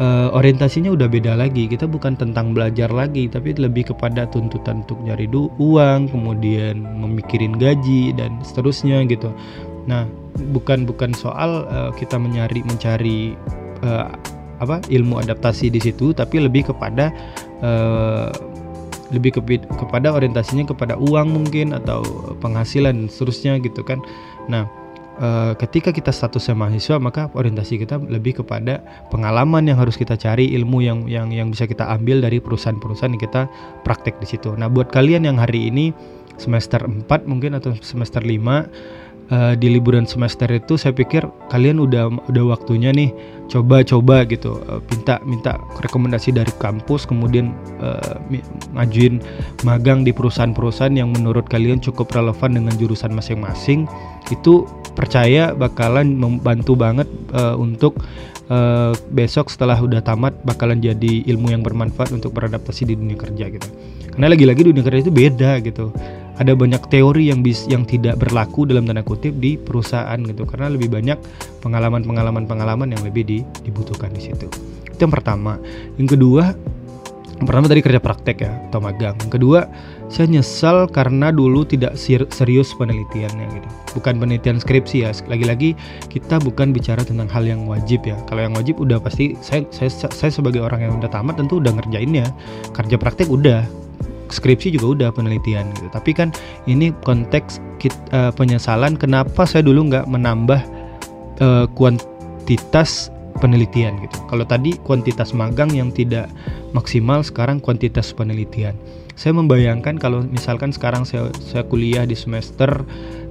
uh, 0.00 0.32
orientasinya 0.32 0.88
udah 0.88 1.08
beda 1.10 1.36
lagi. 1.36 1.68
Kita 1.68 1.84
bukan 1.84 2.16
tentang 2.16 2.56
belajar 2.56 2.88
lagi, 2.88 3.28
tapi 3.28 3.52
lebih 3.52 3.92
kepada 3.92 4.24
tuntutan 4.30 4.86
untuk 4.86 5.00
nyari 5.04 5.28
du 5.28 5.52
uang, 5.60 6.08
kemudian 6.08 6.80
memikirin 6.80 7.58
gaji 7.58 8.16
dan 8.16 8.40
seterusnya 8.40 9.04
gitu. 9.10 9.28
Nah, 9.86 10.08
bukan 10.50 10.82
bukan 10.88 11.14
soal 11.14 11.68
uh, 11.70 11.90
kita 11.94 12.18
mencari 12.18 12.60
mencari 12.66 13.20
uh, 13.86 14.10
apa 14.62 14.80
ilmu 14.88 15.20
adaptasi 15.20 15.68
di 15.68 15.80
situ, 15.80 16.12
tapi 16.16 16.40
lebih 16.40 16.72
kepada 16.72 17.12
uh, 17.60 18.30
lebih 19.14 19.38
ke, 19.38 19.40
kepada 19.78 20.10
orientasinya 20.14 20.66
kepada 20.66 20.98
uang 20.98 21.30
mungkin 21.30 21.74
atau 21.76 22.02
penghasilan 22.42 23.06
seterusnya 23.06 23.62
gitu 23.62 23.86
kan. 23.86 24.02
Nah, 24.50 24.66
uh, 25.22 25.52
ketika 25.54 25.94
kita 25.94 26.10
statusnya 26.10 26.58
mahasiswa 26.58 26.98
maka 26.98 27.30
orientasi 27.32 27.82
kita 27.82 28.02
lebih 28.02 28.42
kepada 28.42 28.82
pengalaman 29.14 29.66
yang 29.68 29.78
harus 29.78 29.94
kita 29.94 30.18
cari 30.18 30.50
ilmu 30.58 30.82
yang 30.82 30.98
yang 31.06 31.30
yang 31.30 31.48
bisa 31.54 31.68
kita 31.68 31.86
ambil 31.86 32.18
dari 32.18 32.42
perusahaan-perusahaan 32.42 33.14
yang 33.14 33.22
kita 33.22 33.42
praktek 33.86 34.18
di 34.18 34.26
situ. 34.26 34.54
Nah, 34.58 34.66
buat 34.66 34.90
kalian 34.90 35.28
yang 35.28 35.38
hari 35.38 35.70
ini 35.70 35.94
semester 36.36 36.84
4 36.84 37.08
mungkin 37.24 37.56
atau 37.56 37.72
semester 37.80 38.20
5 38.20 39.05
uh, 39.30 39.54
di 39.58 39.72
liburan 39.72 40.04
semester 40.04 40.46
itu 40.50 40.78
saya 40.78 40.94
pikir 40.94 41.26
kalian 41.50 41.82
udah 41.82 42.10
udah 42.30 42.44
waktunya 42.56 42.90
nih 42.94 43.10
coba-coba 43.46 44.26
gitu 44.26 44.58
uh, 44.66 44.82
minta 44.90 45.22
minta 45.22 45.52
rekomendasi 45.82 46.34
dari 46.34 46.50
kampus 46.58 47.06
kemudian 47.06 47.54
uh, 47.78 48.18
ngajuin 48.74 49.22
magang 49.62 50.02
di 50.02 50.10
perusahaan-perusahaan 50.10 50.94
yang 50.94 51.14
menurut 51.14 51.46
kalian 51.46 51.78
cukup 51.78 52.10
relevan 52.14 52.58
dengan 52.58 52.74
jurusan 52.74 53.14
masing-masing 53.14 53.86
itu 54.34 54.66
percaya 54.96 55.52
bakalan 55.52 56.16
membantu 56.16 56.74
banget 56.74 57.06
uh, 57.36 57.54
untuk 57.54 58.00
uh, 58.50 58.96
besok 59.12 59.52
setelah 59.52 59.78
udah 59.78 60.02
tamat 60.02 60.34
bakalan 60.42 60.80
jadi 60.80 61.22
ilmu 61.28 61.52
yang 61.52 61.62
bermanfaat 61.62 62.14
untuk 62.14 62.34
beradaptasi 62.34 62.88
di 62.88 62.94
dunia 62.96 63.18
kerja 63.18 63.52
gitu. 63.52 63.68
Karena 64.16 64.32
lagi-lagi 64.32 64.62
dunia 64.64 64.82
kerja 64.82 65.00
itu 65.06 65.12
beda 65.12 65.50
gitu. 65.60 65.92
Ada 66.36 66.52
banyak 66.52 66.92
teori 66.92 67.32
yang 67.32 67.40
bis 67.40 67.64
yang 67.66 67.88
tidak 67.88 68.20
berlaku 68.20 68.68
dalam 68.68 68.84
tanda 68.84 69.00
kutip 69.00 69.36
di 69.40 69.56
perusahaan 69.56 70.20
gitu 70.20 70.44
karena 70.44 70.68
lebih 70.68 70.92
banyak 70.92 71.16
pengalaman-pengalaman 71.64 72.44
pengalaman 72.44 72.92
yang 72.92 73.02
lebih 73.02 73.24
di, 73.24 73.38
dibutuhkan 73.64 74.12
di 74.12 74.20
situ. 74.20 74.46
Itu 74.84 75.00
yang 75.08 75.12
pertama. 75.12 75.56
Yang 75.96 76.16
kedua, 76.16 76.52
yang 77.36 77.46
pertama 77.52 77.68
tadi 77.68 77.80
kerja 77.84 78.00
praktek 78.00 78.36
ya 78.48 78.52
atau 78.72 78.80
magang. 78.80 79.12
Yang 79.20 79.32
kedua, 79.36 79.60
saya 80.08 80.24
nyesal 80.24 80.88
karena 80.88 81.28
dulu 81.28 81.68
tidak 81.68 81.92
serius 82.32 82.72
penelitiannya 82.80 83.44
gitu. 83.52 83.68
Bukan 84.00 84.16
penelitian 84.16 84.56
skripsi 84.56 85.04
ya. 85.04 85.12
Lagi-lagi 85.28 85.76
kita 86.08 86.40
bukan 86.40 86.72
bicara 86.72 87.04
tentang 87.04 87.28
hal 87.28 87.44
yang 87.44 87.68
wajib 87.68 88.08
ya. 88.08 88.16
Kalau 88.24 88.40
yang 88.40 88.56
wajib 88.56 88.80
udah 88.80 88.96
pasti 89.04 89.36
saya 89.44 89.68
saya 89.68 89.92
saya 89.92 90.32
sebagai 90.32 90.64
orang 90.64 90.88
yang 90.88 90.96
udah 90.96 91.12
tamat 91.12 91.36
tentu 91.36 91.60
udah 91.60 91.76
ngerjainnya. 91.76 92.32
Kerja 92.72 92.96
praktek 92.96 93.28
udah. 93.28 93.85
Skripsi 94.32 94.74
juga 94.74 94.86
udah 94.98 95.08
penelitian 95.14 95.70
gitu. 95.76 95.88
Tapi 95.92 96.10
kan 96.16 96.34
ini 96.66 96.90
konteks 97.04 97.62
kita, 97.78 97.98
uh, 98.10 98.16
eh, 98.28 98.32
penyesalan 98.34 98.98
kenapa 98.98 99.46
saya 99.46 99.62
dulu 99.62 99.90
nggak 99.92 100.06
menambah 100.10 100.60
uh, 101.42 101.66
kuantitas 101.76 103.12
penelitian 103.38 104.00
gitu. 104.02 104.16
Kalau 104.26 104.44
tadi 104.48 104.74
kuantitas 104.80 105.36
magang 105.36 105.70
yang 105.70 105.92
tidak 105.92 106.26
maksimal, 106.72 107.20
sekarang 107.20 107.60
kuantitas 107.60 108.10
penelitian 108.16 108.74
saya 109.16 109.32
membayangkan 109.32 109.96
kalau 109.96 110.20
misalkan 110.28 110.70
sekarang 110.70 111.08
saya, 111.08 111.32
saya 111.40 111.64
kuliah 111.64 112.04
di 112.04 112.12
semester 112.12 112.84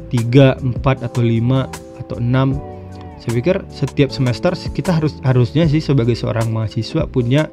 3, 0.10 0.82
4 0.82 0.82
atau 0.82 1.22
5 1.22 2.02
atau 2.02 2.18
6 2.18 2.76
saya 3.22 3.32
pikir 3.32 3.58
setiap 3.72 4.10
semester 4.12 4.52
kita 4.54 4.98
harus 4.98 5.18
harusnya 5.24 5.70
sih 5.70 5.80
sebagai 5.80 6.18
seorang 6.18 6.52
mahasiswa 6.52 7.08
punya 7.08 7.48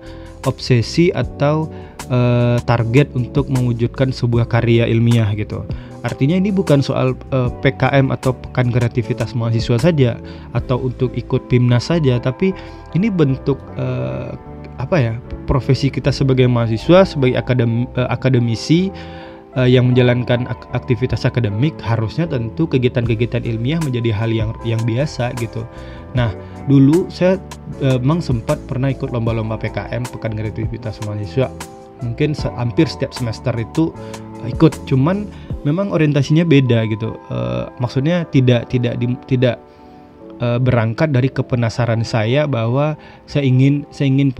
obsesi 0.49 1.15
atau 1.15 1.71
uh, 2.09 2.59
target 2.65 3.13
untuk 3.13 3.47
mewujudkan 3.53 4.11
sebuah 4.11 4.49
karya 4.49 4.89
ilmiah 4.89 5.31
gitu. 5.37 5.63
Artinya 6.03 6.35
ini 6.35 6.51
bukan 6.51 6.83
soal 6.83 7.15
uh, 7.31 7.47
eh, 7.47 7.51
PKM 7.63 8.11
atau 8.11 8.35
pekan 8.35 8.75
kreativitas 8.75 9.39
mahasiswa 9.39 9.79
saja 9.79 10.19
atau 10.51 10.83
untuk 10.83 11.15
ikut 11.15 11.47
PIMNAS 11.47 11.95
saja, 11.95 12.19
tapi 12.19 12.51
ini 12.99 13.07
bentuk 13.07 13.59
uh, 13.79 14.35
apa 14.83 14.97
ya 14.99 15.15
profesi 15.47 15.95
kita 15.95 16.11
sebagai 16.11 16.51
mahasiswa 16.51 17.07
sebagai 17.07 17.39
akadem, 17.39 17.87
uh, 17.95 18.11
akademisi 18.11 18.91
uh, 19.55 19.69
yang 19.69 19.95
menjalankan 19.95 20.51
ak 20.51 20.75
aktivitas 20.75 21.23
akademik 21.23 21.79
harusnya 21.79 22.27
tentu 22.27 22.67
kegiatan-kegiatan 22.67 23.47
ilmiah 23.47 23.79
menjadi 23.79 24.11
hal 24.11 24.35
yang 24.35 24.51
yang 24.67 24.83
biasa 24.83 25.31
gitu. 25.39 25.63
Nah 26.19 26.35
dulu 26.67 27.07
saya 27.15 27.39
uh, 27.79 28.19
sempat 28.19 28.59
pernah 28.67 28.91
ikut 28.91 29.15
lomba-lomba 29.15 29.55
PKM 29.55 30.03
pekan 30.11 30.35
kreativitas 30.35 30.99
mahasiswa 31.07 31.47
mungkin 32.03 32.35
hampir 32.59 32.91
setiap 32.91 33.15
semester 33.15 33.55
itu 33.57 33.95
uh, 34.43 34.49
ikut 34.51 34.87
cuman 34.91 35.25
memang 35.63 35.95
orientasinya 35.95 36.43
beda 36.43 36.85
gitu 36.91 37.15
uh, 37.31 37.71
maksudnya 37.79 38.27
tidak 38.29 38.69
tidak 38.69 38.99
di, 38.99 39.15
tidak 39.31 39.63
uh, 40.43 40.59
berangkat 40.59 41.15
dari 41.15 41.31
kepenasaran 41.31 42.03
saya 42.03 42.51
bahwa 42.51 42.99
saya 43.31 43.47
ingin 43.47 43.87
saya 43.95 44.11
ingin 44.11 44.35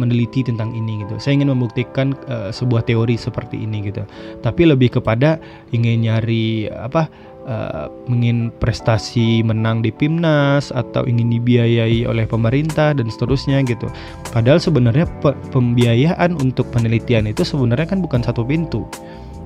meneliti 0.00 0.40
tentang 0.40 0.72
ini 0.72 1.04
gitu. 1.04 1.20
Saya 1.20 1.36
ingin 1.38 1.52
membuktikan 1.52 2.16
uh, 2.26 2.48
sebuah 2.48 2.88
teori 2.88 3.20
seperti 3.20 3.60
ini 3.60 3.84
gitu. 3.92 4.02
Tapi 4.40 4.62
lebih 4.64 4.98
kepada 4.98 5.36
ingin 5.76 6.08
nyari 6.08 6.72
apa 6.72 7.12
uh, 7.46 7.86
ingin 8.10 8.50
prestasi 8.58 9.42
menang 9.42 9.82
di 9.82 9.90
PIMNAS 9.94 10.70
atau 10.74 11.06
ingin 11.06 11.30
dibiayai 11.38 12.06
oleh 12.06 12.24
pemerintah 12.26 12.94
dan 12.94 13.06
seterusnya 13.08 13.62
gitu. 13.66 13.86
Padahal 14.30 14.58
sebenarnya 14.62 15.06
pe 15.20 15.34
pembiayaan 15.50 16.38
untuk 16.38 16.68
penelitian 16.70 17.28
itu 17.30 17.42
sebenarnya 17.42 17.86
kan 17.88 17.98
bukan 18.02 18.22
satu 18.22 18.42
pintu. 18.46 18.86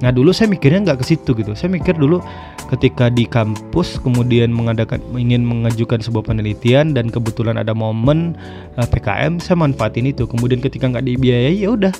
Nah 0.05 0.12
dulu 0.12 0.29
saya 0.29 0.53
mikirnya 0.53 0.93
nggak 0.93 1.00
ke 1.00 1.17
situ 1.17 1.33
gitu. 1.33 1.57
Saya 1.57 1.73
mikir 1.73 1.97
dulu 1.97 2.21
ketika 2.69 3.09
di 3.09 3.25
kampus 3.25 3.97
kemudian 4.05 4.53
mengadakan 4.53 5.00
ingin 5.17 5.41
mengajukan 5.41 6.05
sebuah 6.05 6.29
penelitian 6.29 6.93
dan 6.93 7.09
kebetulan 7.09 7.57
ada 7.57 7.73
momen 7.73 8.37
uh, 8.76 8.85
eh, 8.85 8.88
PKM, 8.88 9.41
saya 9.41 9.57
manfaatin 9.57 10.09
itu. 10.09 10.29
Kemudian 10.29 10.61
ketika 10.61 10.91
nggak 10.91 11.07
dibiayai 11.07 11.65
ya 11.65 11.73
udah 11.73 11.95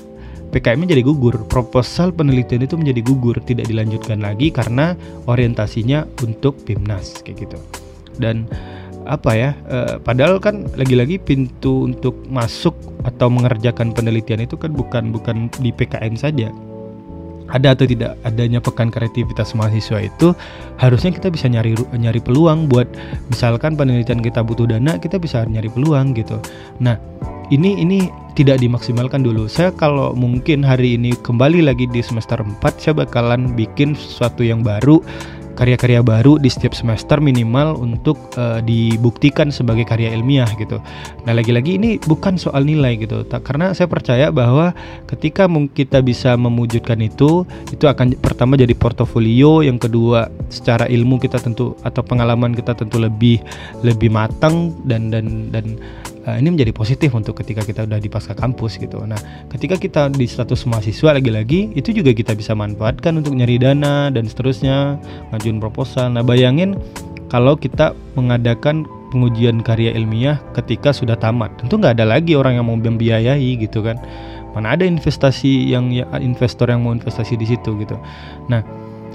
PKM 0.51 0.87
jadi 0.87 1.03
gugur. 1.03 1.43
Proposal 1.51 2.15
penelitian 2.15 2.63
itu 2.63 2.79
menjadi 2.79 3.01
gugur, 3.03 3.37
tidak 3.43 3.67
dilanjutkan 3.67 4.23
lagi 4.23 4.49
karena 4.49 4.95
orientasinya 5.27 6.07
untuk 6.23 6.57
PIMNAS 6.63 7.23
kayak 7.25 7.47
gitu. 7.47 7.57
Dan 8.17 8.47
apa 9.07 9.31
ya? 9.35 9.51
Uh, 9.67 9.99
padahal 10.03 10.39
kan 10.39 10.67
lagi-lagi 10.75 11.19
pintu 11.19 11.87
untuk 11.87 12.15
masuk 12.27 12.75
atau 13.07 13.31
mengerjakan 13.31 13.95
penelitian 13.95 14.43
itu 14.43 14.59
kan 14.59 14.71
bukan 14.71 15.15
bukan 15.15 15.47
di 15.63 15.71
PKM 15.71 16.15
saja 16.15 16.51
ada 17.47 17.73
atau 17.73 17.87
tidak 17.87 18.19
adanya 18.27 18.59
pekan 18.59 18.91
kreativitas 18.91 19.55
mahasiswa 19.55 20.03
itu 20.03 20.35
harusnya 20.75 21.15
kita 21.15 21.31
bisa 21.31 21.47
nyari 21.47 21.79
nyari 21.95 22.19
peluang 22.19 22.67
buat 22.67 22.87
misalkan 23.31 23.79
penelitian 23.79 24.19
kita 24.19 24.43
butuh 24.43 24.67
dana 24.67 24.99
kita 24.99 25.15
bisa 25.15 25.47
nyari 25.47 25.71
peluang 25.71 26.11
gitu 26.15 26.37
nah 26.83 26.99
ini 27.49 27.79
ini 27.79 27.99
tidak 28.37 28.61
dimaksimalkan 28.61 29.25
dulu. 29.25 29.49
Saya 29.49 29.73
kalau 29.73 30.13
mungkin 30.13 30.61
hari 30.61 30.99
ini 30.99 31.15
kembali 31.25 31.65
lagi 31.65 31.89
di 31.89 32.05
semester 32.05 32.37
4 32.37 32.61
saya 32.77 32.93
bakalan 32.93 33.57
bikin 33.57 33.97
sesuatu 33.97 34.45
yang 34.45 34.61
baru 34.61 35.01
karya-karya 35.57 36.05
baru 36.05 36.37
di 36.37 36.53
setiap 36.53 36.77
semester 36.77 37.17
minimal 37.17 37.81
untuk 37.81 38.29
uh, 38.37 38.61
dibuktikan 38.61 39.49
sebagai 39.49 39.89
karya 39.89 40.13
ilmiah 40.13 40.45
gitu. 40.53 40.77
Nah 41.25 41.33
lagi-lagi 41.33 41.81
ini 41.81 41.97
bukan 41.97 42.37
soal 42.37 42.61
nilai 42.61 42.93
gitu, 43.01 43.25
tak 43.25 43.49
karena 43.49 43.73
saya 43.73 43.89
percaya 43.89 44.29
bahwa 44.29 44.77
ketika 45.09 45.49
kita 45.73 46.05
bisa 46.05 46.37
memujudkan 46.37 47.01
itu, 47.01 47.41
itu 47.73 47.89
akan 47.89 48.13
pertama 48.21 48.53
jadi 48.53 48.77
portofolio, 48.77 49.65
yang 49.65 49.81
kedua 49.81 50.29
secara 50.53 50.85
ilmu 50.85 51.17
kita 51.17 51.41
tentu 51.41 51.73
atau 51.81 52.05
pengalaman 52.05 52.53
kita 52.53 52.77
tentu 52.77 53.01
lebih 53.01 53.41
lebih 53.81 54.13
matang 54.13 54.77
dan 54.85 55.09
dan 55.09 55.49
dan 55.49 55.81
uh, 56.27 56.35
ini 56.35 56.53
menjadi 56.53 56.75
positif 56.75 57.15
untuk 57.15 57.39
ketika 57.39 57.63
kita 57.63 57.87
udah 57.87 57.97
di 57.97 58.11
pasca 58.11 58.35
kampus 58.35 58.75
gitu. 58.77 58.99
Nah, 59.07 59.17
ketika 59.47 59.79
kita 59.79 60.11
di 60.11 60.27
status 60.27 60.67
mahasiswa 60.67 61.15
lagi-lagi 61.15 61.71
itu 61.73 61.95
juga 61.95 62.11
kita 62.11 62.35
bisa 62.35 62.51
manfaatkan 62.51 63.23
untuk 63.23 63.33
nyari 63.33 63.55
dana 63.57 64.11
dan 64.11 64.27
seterusnya, 64.27 64.99
ngajuin 65.31 65.63
proposal. 65.63 66.11
Nah, 66.11 66.21
bayangin 66.21 66.75
kalau 67.31 67.55
kita 67.55 67.95
mengadakan 68.19 68.83
pengujian 69.15 69.63
karya 69.63 69.95
ilmiah 69.95 70.43
ketika 70.51 70.91
sudah 70.91 71.15
tamat, 71.15 71.55
tentu 71.63 71.79
nggak 71.79 71.95
ada 71.95 72.05
lagi 72.05 72.35
orang 72.35 72.59
yang 72.59 72.67
mau 72.67 72.75
membiayai 72.75 73.55
gitu 73.63 73.79
kan. 73.79 73.95
Mana 74.51 74.75
ada 74.75 74.83
investasi 74.83 75.71
yang 75.71 75.93
ya, 75.95 76.03
investor 76.19 76.67
yang 76.67 76.83
mau 76.83 76.91
investasi 76.91 77.39
di 77.39 77.47
situ 77.47 77.77
gitu. 77.79 77.95
Nah, 78.51 78.65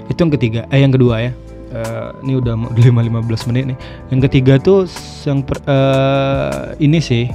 itu 0.09 0.17
yang 0.17 0.33
ketiga, 0.33 0.61
eh 0.73 0.81
yang 0.81 0.91
kedua 0.91 1.29
ya 1.29 1.31
uh, 1.73 2.15
ini 2.21 2.39
udah 2.39 2.53
5-15 2.77 3.47
menit 3.49 3.63
nih. 3.73 3.77
Yang 4.13 4.21
ketiga 4.29 4.53
tuh 4.61 4.85
yang 5.25 5.41
per, 5.43 5.57
uh, 5.65 6.77
ini 6.77 7.01
sih 7.01 7.25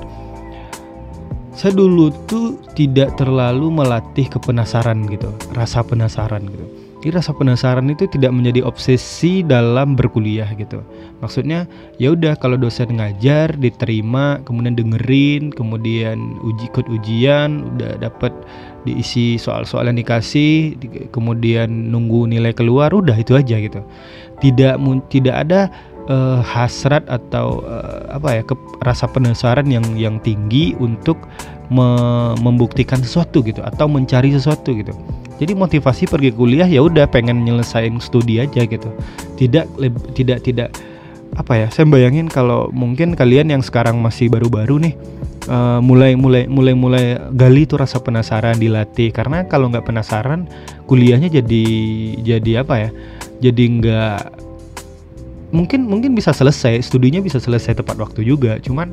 saya 1.59 1.75
dulu 1.75 2.14
tuh 2.30 2.54
tidak 2.78 3.18
terlalu 3.18 3.66
melatih 3.83 4.30
kepenasaran 4.30 5.02
gitu, 5.11 5.35
rasa 5.59 5.83
penasaran 5.83 6.47
gitu. 6.47 6.66
Jadi 6.99 7.14
rasa 7.14 7.30
penasaran 7.30 7.87
itu 7.90 8.11
tidak 8.11 8.35
menjadi 8.35 8.66
obsesi 8.66 9.47
dalam 9.47 9.95
berkuliah 9.95 10.50
gitu. 10.59 10.83
Maksudnya 11.23 11.66
ya 11.99 12.11
udah 12.14 12.35
kalau 12.38 12.59
dosen 12.59 12.99
ngajar 12.99 13.54
diterima, 13.54 14.42
kemudian 14.42 14.75
dengerin, 14.75 15.54
kemudian 15.54 16.38
uji 16.42 16.66
ikut 16.71 16.87
ujian, 16.90 17.75
udah 17.75 18.02
dapat 18.02 18.35
diisi 18.83 19.38
soal-soal 19.38 19.90
yang 19.90 19.99
dikasih, 19.99 20.78
kemudian 21.14 21.90
nunggu 21.90 22.30
nilai 22.30 22.50
keluar, 22.50 22.90
udah 22.90 23.14
itu 23.14 23.35
aja 23.35 23.62
gitu 23.62 23.83
tidak 24.38 24.78
tidak 25.11 25.37
ada 25.47 25.61
uh, 26.09 26.40
hasrat 26.42 27.04
atau 27.07 27.62
uh, 27.62 28.09
apa 28.11 28.40
ya 28.40 28.42
ke, 28.42 28.54
rasa 28.83 29.07
penasaran 29.07 29.68
yang 29.68 29.85
yang 29.95 30.16
tinggi 30.25 30.75
untuk 30.80 31.21
me, 31.68 31.87
membuktikan 32.40 32.99
sesuatu 32.99 33.45
gitu 33.45 33.61
atau 33.62 33.87
mencari 33.87 34.33
sesuatu 34.33 34.73
gitu. 34.75 34.97
Jadi 35.38 35.54
motivasi 35.54 36.11
pergi 36.11 36.35
kuliah 36.35 36.66
ya 36.66 36.83
udah 36.83 37.07
pengen 37.07 37.47
nyelesain 37.47 37.95
studi 38.02 38.42
aja 38.42 38.66
gitu. 38.66 38.90
Tidak 39.38 39.78
tidak 40.18 40.42
tidak 40.42 40.75
apa 41.38 41.54
ya? 41.54 41.66
Saya 41.71 41.87
bayangin 41.87 42.26
kalau 42.26 42.73
mungkin 42.75 43.14
kalian 43.14 43.54
yang 43.54 43.62
sekarang 43.62 44.02
masih 44.02 44.26
baru-baru 44.26 44.83
nih 44.83 44.95
uh, 45.47 45.78
mulai 45.78 46.18
mulai 46.18 46.50
mulai 46.50 46.75
mulai 46.75 47.04
gali 47.37 47.71
tuh 47.71 47.78
rasa 47.87 48.02
penasaran 48.02 48.59
dilatih 48.59 49.14
karena 49.14 49.47
kalau 49.47 49.71
nggak 49.71 49.87
penasaran 49.87 50.50
kuliahnya 50.90 51.30
jadi 51.30 51.64
jadi 52.18 52.66
apa 52.66 52.75
ya? 52.88 52.90
Jadi 53.38 53.64
nggak 53.78 54.21
mungkin 55.49 55.88
mungkin 55.88 56.12
bisa 56.12 56.37
selesai 56.37 56.85
studinya 56.85 57.25
bisa 57.25 57.40
selesai 57.40 57.80
tepat 57.80 57.97
waktu 57.97 58.26
juga. 58.26 58.61
Cuman 58.61 58.92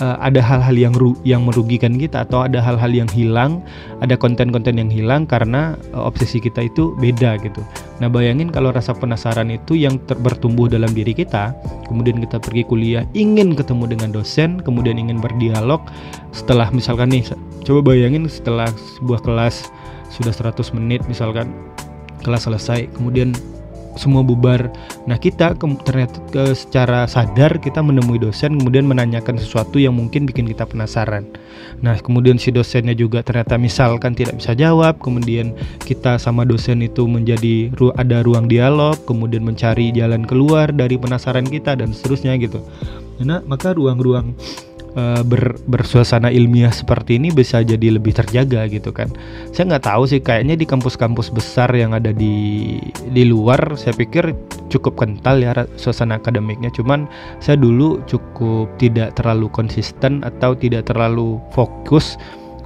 uh, 0.00 0.16
ada 0.18 0.40
hal-hal 0.40 0.74
yang 0.74 0.94
ru 0.96 1.12
yang 1.28 1.44
merugikan 1.44 1.98
kita 2.00 2.24
atau 2.24 2.48
ada 2.48 2.58
hal-hal 2.58 2.88
yang 2.90 3.10
hilang 3.12 3.60
ada 4.00 4.16
konten-konten 4.16 4.80
yang 4.80 4.88
hilang 4.88 5.28
karena 5.28 5.76
uh, 5.92 6.08
obsesi 6.08 6.40
kita 6.40 6.66
itu 6.66 6.96
beda 6.98 7.36
gitu. 7.44 7.60
Nah 8.00 8.08
bayangin 8.08 8.48
kalau 8.48 8.72
rasa 8.72 8.96
penasaran 8.96 9.52
itu 9.52 9.76
yang 9.76 10.00
bertumbuh 10.00 10.66
dalam 10.70 10.90
diri 10.96 11.12
kita 11.12 11.52
kemudian 11.90 12.22
kita 12.24 12.40
pergi 12.40 12.62
kuliah 12.64 13.04
ingin 13.12 13.52
ketemu 13.52 13.92
dengan 13.92 14.10
dosen 14.14 14.62
kemudian 14.64 14.96
ingin 14.96 15.20
berdialog 15.20 15.84
setelah 16.32 16.72
misalkan 16.72 17.12
nih 17.12 17.26
coba 17.66 17.92
bayangin 17.92 18.24
setelah 18.30 18.70
sebuah 18.98 19.20
kelas 19.20 19.68
sudah 20.10 20.32
100 20.32 20.74
menit 20.74 21.04
misalkan 21.06 21.52
kelas 22.24 22.48
selesai 22.48 22.88
kemudian 22.96 23.36
semua 23.98 24.22
bubar. 24.22 24.70
Nah 25.06 25.16
kita 25.18 25.56
ke, 25.58 25.66
ternyata 25.82 26.18
ke, 26.30 26.54
secara 26.54 27.06
sadar 27.10 27.58
kita 27.58 27.82
menemui 27.82 28.20
dosen 28.20 28.58
kemudian 28.58 28.86
menanyakan 28.86 29.38
sesuatu 29.40 29.80
yang 29.80 29.96
mungkin 29.96 30.26
bikin 30.26 30.46
kita 30.46 30.66
penasaran. 30.66 31.26
Nah 31.80 31.96
kemudian 31.98 32.36
si 32.36 32.54
dosennya 32.54 32.94
juga 32.94 33.24
ternyata 33.24 33.56
misalkan 33.56 34.14
tidak 34.14 34.38
bisa 34.38 34.52
jawab, 34.54 35.00
kemudian 35.00 35.56
kita 35.82 36.20
sama 36.20 36.46
dosen 36.46 36.84
itu 36.84 37.08
menjadi 37.08 37.72
ru 37.74 37.90
ada 37.96 38.22
ruang 38.22 38.46
dialog, 38.46 38.98
kemudian 39.08 39.42
mencari 39.42 39.90
jalan 39.90 40.22
keluar 40.26 40.70
dari 40.70 41.00
penasaran 41.00 41.46
kita 41.46 41.74
dan 41.78 41.90
seterusnya 41.90 42.36
gitu. 42.38 42.62
Nah 43.20 43.44
maka 43.44 43.76
ruang-ruang 43.76 44.32
uh, 44.96 45.22
ber, 45.22 45.58
bersuasana 45.66 46.30
ilmiah 46.30 46.72
seperti 46.72 47.18
ini 47.18 47.30
bisa 47.30 47.62
jadi 47.62 47.98
lebih 47.98 48.14
terjaga 48.16 48.66
gitu 48.70 48.90
kan. 48.90 49.10
Saya 49.54 49.76
nggak 49.76 49.84
tahu 49.86 50.02
sih 50.06 50.20
kayaknya 50.22 50.58
di 50.58 50.66
kampus-kampus 50.66 51.30
besar 51.30 51.70
yang 51.74 51.94
ada 51.94 52.10
di 52.14 52.78
di 53.10 53.22
luar 53.26 53.74
saya 53.78 53.94
pikir 53.94 54.34
cukup 54.70 54.98
kental 54.98 55.42
ya 55.42 55.52
suasana 55.78 56.18
akademiknya. 56.18 56.70
Cuman 56.74 57.06
saya 57.42 57.58
dulu 57.58 58.02
cukup 58.06 58.70
tidak 58.78 59.18
terlalu 59.18 59.50
konsisten 59.50 60.22
atau 60.26 60.54
tidak 60.54 60.86
terlalu 60.90 61.38
fokus 61.54 62.18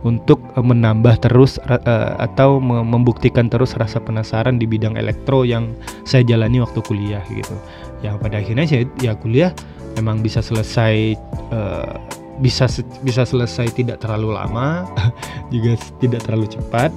untuk 0.05 0.37
menambah 0.53 1.17
terus 1.25 1.57
uh, 1.65 2.13
atau 2.21 2.61
membuktikan 2.61 3.49
terus 3.49 3.73
rasa 3.81 4.05
penasaran 4.05 4.61
di 4.61 4.69
bidang 4.69 5.01
elektro 5.01 5.49
yang 5.49 5.73
saya 6.05 6.21
jalani 6.23 6.61
waktu 6.61 6.85
kuliah 6.85 7.25
gitu. 7.33 7.57
Yang 8.05 8.21
pada 8.21 8.37
akhirnya 8.37 8.65
saya 8.69 8.85
ya 9.01 9.17
kuliah 9.17 9.57
memang 9.99 10.21
bisa 10.21 10.43
selesai 10.43 11.19
uh, 11.55 11.97
bisa 12.43 12.67
bisa 13.07 13.23
selesai 13.23 13.71
tidak 13.75 14.03
terlalu 14.03 14.35
lama 14.35 14.89
juga 15.55 15.79
tidak 16.03 16.27
terlalu 16.27 16.47
cepat. 16.51 16.91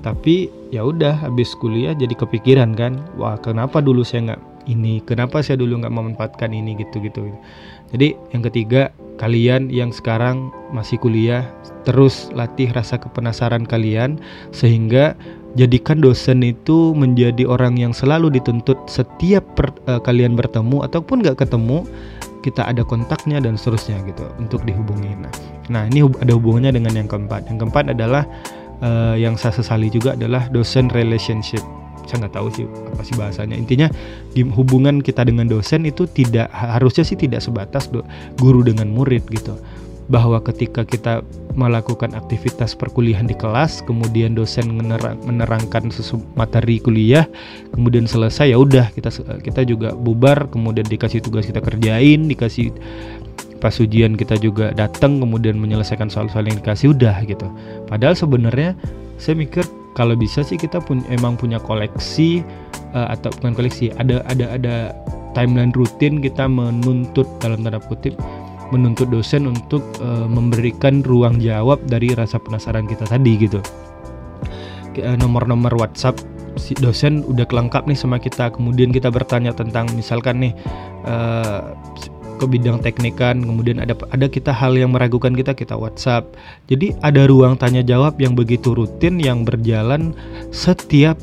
Tapi 0.00 0.48
ya 0.72 0.80
udah 0.80 1.12
habis 1.12 1.52
kuliah 1.60 1.92
jadi 1.92 2.16
kepikiran 2.16 2.72
kan 2.72 3.04
wah 3.20 3.36
kenapa 3.36 3.84
dulu 3.84 4.00
saya 4.00 4.32
nggak 4.32 4.42
ini? 4.66 5.04
Kenapa 5.04 5.44
saya 5.44 5.60
dulu 5.60 5.84
nggak 5.84 5.92
memanfaatkan 5.92 6.50
ini? 6.56 6.80
Gitu 6.80 7.04
gitu 7.04 7.28
jadi 7.90 8.14
yang 8.30 8.42
ketiga 8.46 8.82
kalian 9.18 9.68
yang 9.68 9.90
sekarang 9.90 10.48
masih 10.70 10.96
kuliah 10.96 11.44
terus 11.84 12.30
latih 12.32 12.70
rasa 12.72 12.96
kepenasaran 12.96 13.66
kalian 13.66 14.16
sehingga 14.54 15.18
jadikan 15.58 15.98
dosen 15.98 16.46
itu 16.46 16.94
menjadi 16.94 17.44
orang 17.44 17.74
yang 17.74 17.90
selalu 17.90 18.30
dituntut 18.38 18.78
setiap 18.86 19.42
per, 19.58 19.74
uh, 19.90 19.98
kalian 19.98 20.38
bertemu 20.38 20.86
ataupun 20.86 21.26
nggak 21.26 21.42
ketemu 21.42 21.82
kita 22.40 22.64
ada 22.64 22.82
kontaknya 22.84 23.40
dan 23.40 23.56
seterusnya 23.56 24.00
gitu 24.08 24.24
untuk 24.40 24.64
dihubungi. 24.64 25.12
Nah, 25.20 25.32
nah 25.68 25.82
ini 25.88 26.04
ada 26.20 26.32
hubungannya 26.36 26.76
dengan 26.76 26.92
yang 26.96 27.08
keempat. 27.08 27.48
Yang 27.48 27.58
keempat 27.66 27.84
adalah 27.92 28.24
uh, 28.80 29.16
yang 29.16 29.36
saya 29.36 29.56
sesali 29.56 29.92
juga 29.92 30.16
adalah 30.16 30.48
dosen 30.48 30.88
relationship. 30.92 31.60
Saya 32.08 32.26
nggak 32.26 32.34
tahu 32.34 32.48
sih 32.50 32.64
apa 32.66 33.02
sih 33.06 33.14
bahasanya. 33.14 33.54
Intinya 33.54 33.86
hubungan 34.56 34.98
kita 34.98 35.22
dengan 35.22 35.46
dosen 35.46 35.86
itu 35.86 36.08
tidak 36.10 36.50
harusnya 36.50 37.06
sih 37.06 37.14
tidak 37.14 37.44
sebatas 37.44 37.86
guru 38.40 38.66
dengan 38.66 38.90
murid 38.90 39.28
gitu 39.30 39.54
bahwa 40.10 40.42
ketika 40.42 40.82
kita 40.82 41.22
melakukan 41.54 42.18
aktivitas 42.18 42.74
perkuliahan 42.74 43.30
di 43.30 43.38
kelas, 43.38 43.86
kemudian 43.86 44.34
dosen 44.34 44.74
menerang, 44.74 45.14
menerangkan 45.22 45.94
materi 46.34 46.82
kuliah, 46.82 47.30
kemudian 47.70 48.10
selesai 48.10 48.50
ya 48.50 48.58
udah 48.58 48.90
kita 48.90 49.14
kita 49.40 49.62
juga 49.62 49.94
bubar, 49.94 50.50
kemudian 50.50 50.84
dikasih 50.90 51.22
tugas 51.22 51.46
kita 51.46 51.62
kerjain, 51.62 52.26
dikasih 52.26 52.74
pas 53.62 53.76
ujian 53.78 54.18
kita 54.18 54.40
juga 54.40 54.72
datang 54.74 55.20
kemudian 55.20 55.54
menyelesaikan 55.60 56.10
soal-soal 56.10 56.42
yang 56.42 56.58
dikasih 56.58 56.90
udah 56.90 57.22
gitu. 57.22 57.46
Padahal 57.86 58.18
sebenarnya 58.18 58.74
saya 59.20 59.38
mikir 59.38 59.62
kalau 59.94 60.18
bisa 60.18 60.42
sih 60.42 60.58
kita 60.58 60.82
pun 60.82 61.06
emang 61.06 61.38
punya 61.38 61.62
koleksi 61.62 62.42
uh, 62.98 63.14
atau 63.14 63.30
bukan 63.38 63.54
koleksi, 63.54 63.94
ada 63.94 64.26
ada 64.26 64.58
ada 64.58 64.76
timeline 65.38 65.70
rutin 65.70 66.18
kita 66.18 66.50
menuntut 66.50 67.26
dalam 67.38 67.62
tanda 67.62 67.78
kutip 67.78 68.18
menuntut 68.70 69.10
dosen 69.10 69.50
untuk 69.50 69.82
uh, 70.02 70.26
memberikan 70.26 71.02
ruang 71.02 71.38
jawab 71.42 71.82
dari 71.86 72.14
rasa 72.14 72.38
penasaran 72.38 72.86
kita 72.86 73.06
tadi 73.06 73.34
gitu. 73.38 73.60
Eh, 74.98 75.16
nomor-nomor 75.16 75.70
WhatsApp 75.78 76.18
si 76.58 76.74
dosen 76.74 77.22
udah 77.22 77.46
kelengkap 77.46 77.86
nih 77.86 77.98
sama 77.98 78.18
kita. 78.18 78.50
Kemudian 78.50 78.90
kita 78.90 79.08
bertanya 79.08 79.54
tentang 79.54 79.86
misalkan 79.94 80.42
nih 80.42 80.52
uh, 81.06 81.72
ke 82.40 82.48
bidang 82.48 82.80
teknikan 82.80 83.44
kemudian 83.44 83.84
ada 83.84 83.92
ada 84.16 84.24
kita 84.24 84.48
hal 84.48 84.72
yang 84.72 84.96
meragukan 84.96 85.36
kita 85.36 85.52
kita 85.52 85.76
WhatsApp. 85.76 86.32
Jadi 86.72 86.96
ada 87.04 87.28
ruang 87.28 87.60
tanya 87.60 87.84
jawab 87.84 88.16
yang 88.16 88.32
begitu 88.32 88.72
rutin 88.72 89.20
yang 89.20 89.44
berjalan 89.44 90.16
setiap 90.48 91.20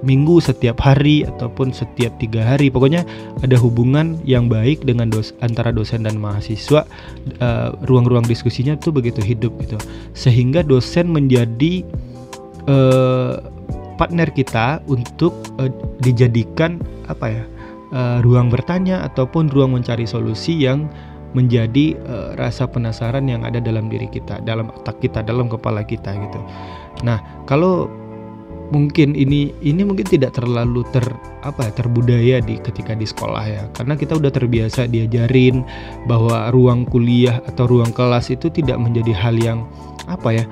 minggu, 0.00 0.40
setiap 0.40 0.80
hari 0.80 1.28
ataupun 1.28 1.72
setiap 1.76 2.16
tiga 2.16 2.44
hari. 2.44 2.72
Pokoknya 2.72 3.04
ada 3.44 3.56
hubungan 3.60 4.16
yang 4.24 4.48
baik 4.48 4.84
dengan 4.84 5.12
dos 5.12 5.36
antara 5.44 5.70
dosen 5.72 6.04
dan 6.04 6.16
mahasiswa. 6.16 6.88
Uh, 7.40 7.76
ruang-ruang 7.88 8.24
diskusinya 8.24 8.76
tuh 8.76 8.92
begitu 8.96 9.20
hidup 9.20 9.52
gitu, 9.60 9.76
sehingga 10.16 10.64
dosen 10.64 11.12
menjadi 11.12 11.84
uh, 12.68 13.40
partner 14.00 14.32
kita 14.32 14.80
untuk 14.88 15.36
uh, 15.60 15.68
dijadikan 16.00 16.80
apa 17.12 17.26
ya 17.28 17.44
uh, 17.92 18.18
ruang 18.24 18.48
bertanya 18.48 19.04
ataupun 19.04 19.52
ruang 19.52 19.76
mencari 19.76 20.08
solusi 20.08 20.56
yang 20.56 20.88
menjadi 21.36 21.94
uh, 22.10 22.34
rasa 22.34 22.66
penasaran 22.66 23.28
yang 23.30 23.46
ada 23.46 23.62
dalam 23.62 23.86
diri 23.86 24.10
kita, 24.10 24.42
dalam 24.42 24.72
otak 24.74 24.98
kita, 24.98 25.22
dalam 25.22 25.46
kepala 25.46 25.86
kita 25.86 26.10
gitu. 26.16 26.40
Nah, 27.06 27.22
kalau 27.46 27.86
mungkin 28.70 29.18
ini 29.18 29.50
ini 29.60 29.82
mungkin 29.82 30.06
tidak 30.06 30.38
terlalu 30.38 30.86
ter 30.94 31.02
apa 31.42 31.68
ya 31.68 31.72
terbudaya 31.74 32.36
di 32.42 32.56
ketika 32.58 32.94
di 32.94 33.06
sekolah 33.06 33.44
ya. 33.46 33.62
Karena 33.74 33.94
kita 33.98 34.16
udah 34.16 34.32
terbiasa 34.32 34.86
diajarin 34.86 35.62
bahwa 36.06 36.48
ruang 36.54 36.86
kuliah 36.86 37.42
atau 37.50 37.66
ruang 37.66 37.90
kelas 37.90 38.30
itu 38.30 38.48
tidak 38.48 38.78
menjadi 38.78 39.12
hal 39.14 39.36
yang 39.38 39.66
apa 40.08 40.42
ya 40.42 40.44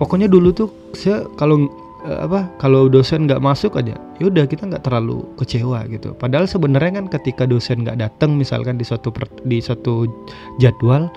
pokoknya 0.00 0.32
dulu 0.32 0.48
tuh 0.56 0.68
saya 0.96 1.28
kalau 1.36 1.68
eh, 2.08 2.20
apa 2.24 2.48
kalau 2.56 2.88
dosen 2.88 3.28
nggak 3.28 3.44
masuk 3.44 3.76
aja 3.76 3.92
ya 4.16 4.24
udah 4.24 4.48
kita 4.48 4.64
nggak 4.64 4.84
terlalu 4.88 5.24
kecewa 5.36 5.84
gitu. 5.92 6.16
Padahal 6.16 6.48
sebenarnya 6.48 7.04
kan 7.04 7.06
ketika 7.12 7.44
dosen 7.44 7.84
nggak 7.84 8.00
datang 8.00 8.40
misalkan 8.40 8.80
di 8.80 8.84
suatu 8.88 9.12
di 9.44 9.60
suatu 9.60 10.08
jadwal 10.56 11.12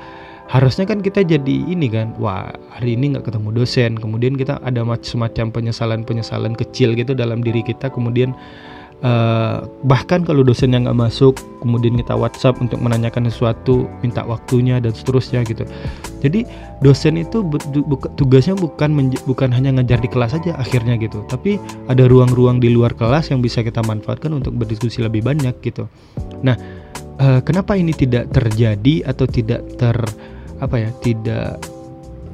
harusnya 0.53 0.85
kan 0.85 1.01
kita 1.01 1.25
jadi 1.25 1.55
ini 1.65 1.89
kan 1.89 2.13
wah 2.21 2.53
hari 2.69 2.93
ini 2.93 3.17
nggak 3.17 3.25
ketemu 3.25 3.49
dosen 3.57 3.97
kemudian 3.97 4.37
kita 4.37 4.61
ada 4.61 4.85
semacam 5.01 5.49
penyesalan 5.49 6.05
penyesalan 6.05 6.53
kecil 6.53 6.93
gitu 6.93 7.17
dalam 7.17 7.41
diri 7.41 7.65
kita 7.65 7.89
kemudian 7.89 8.37
uh, 9.01 9.65
bahkan 9.89 10.21
kalau 10.21 10.45
dosen 10.45 10.77
yang 10.77 10.85
nggak 10.85 11.09
masuk 11.09 11.41
kemudian 11.57 11.97
kita 11.97 12.13
WhatsApp 12.13 12.61
untuk 12.61 12.77
menanyakan 12.85 13.33
sesuatu 13.33 13.89
minta 14.05 14.21
waktunya 14.29 14.77
dan 14.77 14.93
seterusnya 14.93 15.41
gitu. 15.47 15.65
Jadi 16.21 16.45
dosen 16.85 17.17
itu 17.17 17.41
bu 17.41 17.57
tugasnya 18.13 18.53
bukan 18.53 18.93
bukan 19.25 19.49
hanya 19.51 19.73
ngajar 19.81 19.99
di 20.05 20.09
kelas 20.11 20.37
saja 20.37 20.55
akhirnya 20.55 20.95
gitu 21.01 21.25
tapi 21.27 21.59
ada 21.89 22.05
ruang-ruang 22.07 22.63
di 22.63 22.71
luar 22.71 22.95
kelas 22.95 23.33
yang 23.33 23.43
bisa 23.43 23.65
kita 23.65 23.83
manfaatkan 23.83 24.31
untuk 24.31 24.55
berdiskusi 24.55 25.03
lebih 25.03 25.25
banyak 25.25 25.57
gitu. 25.65 25.89
Nah 26.45 26.55
uh, 27.19 27.41
kenapa 27.43 27.73
ini 27.73 27.91
tidak 27.91 28.31
terjadi 28.31 29.03
atau 29.09 29.25
tidak 29.27 29.65
ter 29.75 29.97
apa 30.61 30.75
ya 30.77 30.89
tidak 31.01 31.57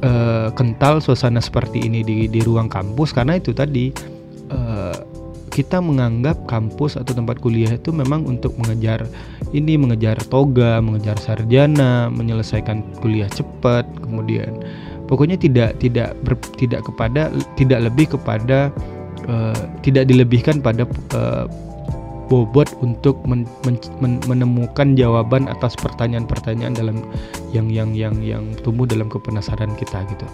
uh, 0.04 0.50
kental 0.56 1.00
suasana 1.00 1.40
seperti 1.40 1.86
ini 1.86 2.04
di 2.04 2.26
di 2.28 2.40
ruang 2.44 2.68
kampus. 2.68 3.16
Karena 3.16 3.40
itu 3.40 3.56
tadi 3.56 3.92
uh, 4.52 4.96
kita 5.50 5.82
menganggap 5.82 6.48
kampus 6.48 6.96
atau 6.96 7.12
tempat 7.12 7.42
kuliah 7.42 7.76
itu 7.76 7.92
memang 7.92 8.24
untuk 8.24 8.56
mengejar 8.56 9.04
ini 9.52 9.76
mengejar 9.76 10.16
toga, 10.30 10.80
mengejar 10.80 11.18
sarjana, 11.20 12.08
menyelesaikan 12.08 12.86
kuliah 13.02 13.28
cepat, 13.28 13.84
kemudian 14.00 14.62
pokoknya 15.10 15.36
tidak 15.36 15.76
tidak 15.82 16.14
ber, 16.22 16.38
tidak 16.56 16.86
kepada 16.86 17.34
tidak 17.58 17.92
lebih 17.92 18.14
kepada 18.14 18.70
uh, 19.26 19.62
tidak 19.82 20.06
dilebihkan 20.06 20.62
pada 20.62 20.86
uh, 21.18 21.50
bobot 22.30 22.70
untuk 22.80 23.18
men, 23.26 23.44
men, 23.66 23.76
men, 24.00 24.22
menemukan 24.30 24.94
jawaban 24.94 25.50
atas 25.50 25.74
pertanyaan-pertanyaan 25.82 26.78
dalam 26.78 26.98
yang 27.52 27.68
yang 27.68 27.92
yang 27.98 28.16
yang 28.22 28.46
tumbuh 28.62 28.86
dalam 28.86 29.10
kepenasaran 29.10 29.74
kita 29.76 30.06
gitu. 30.08 30.30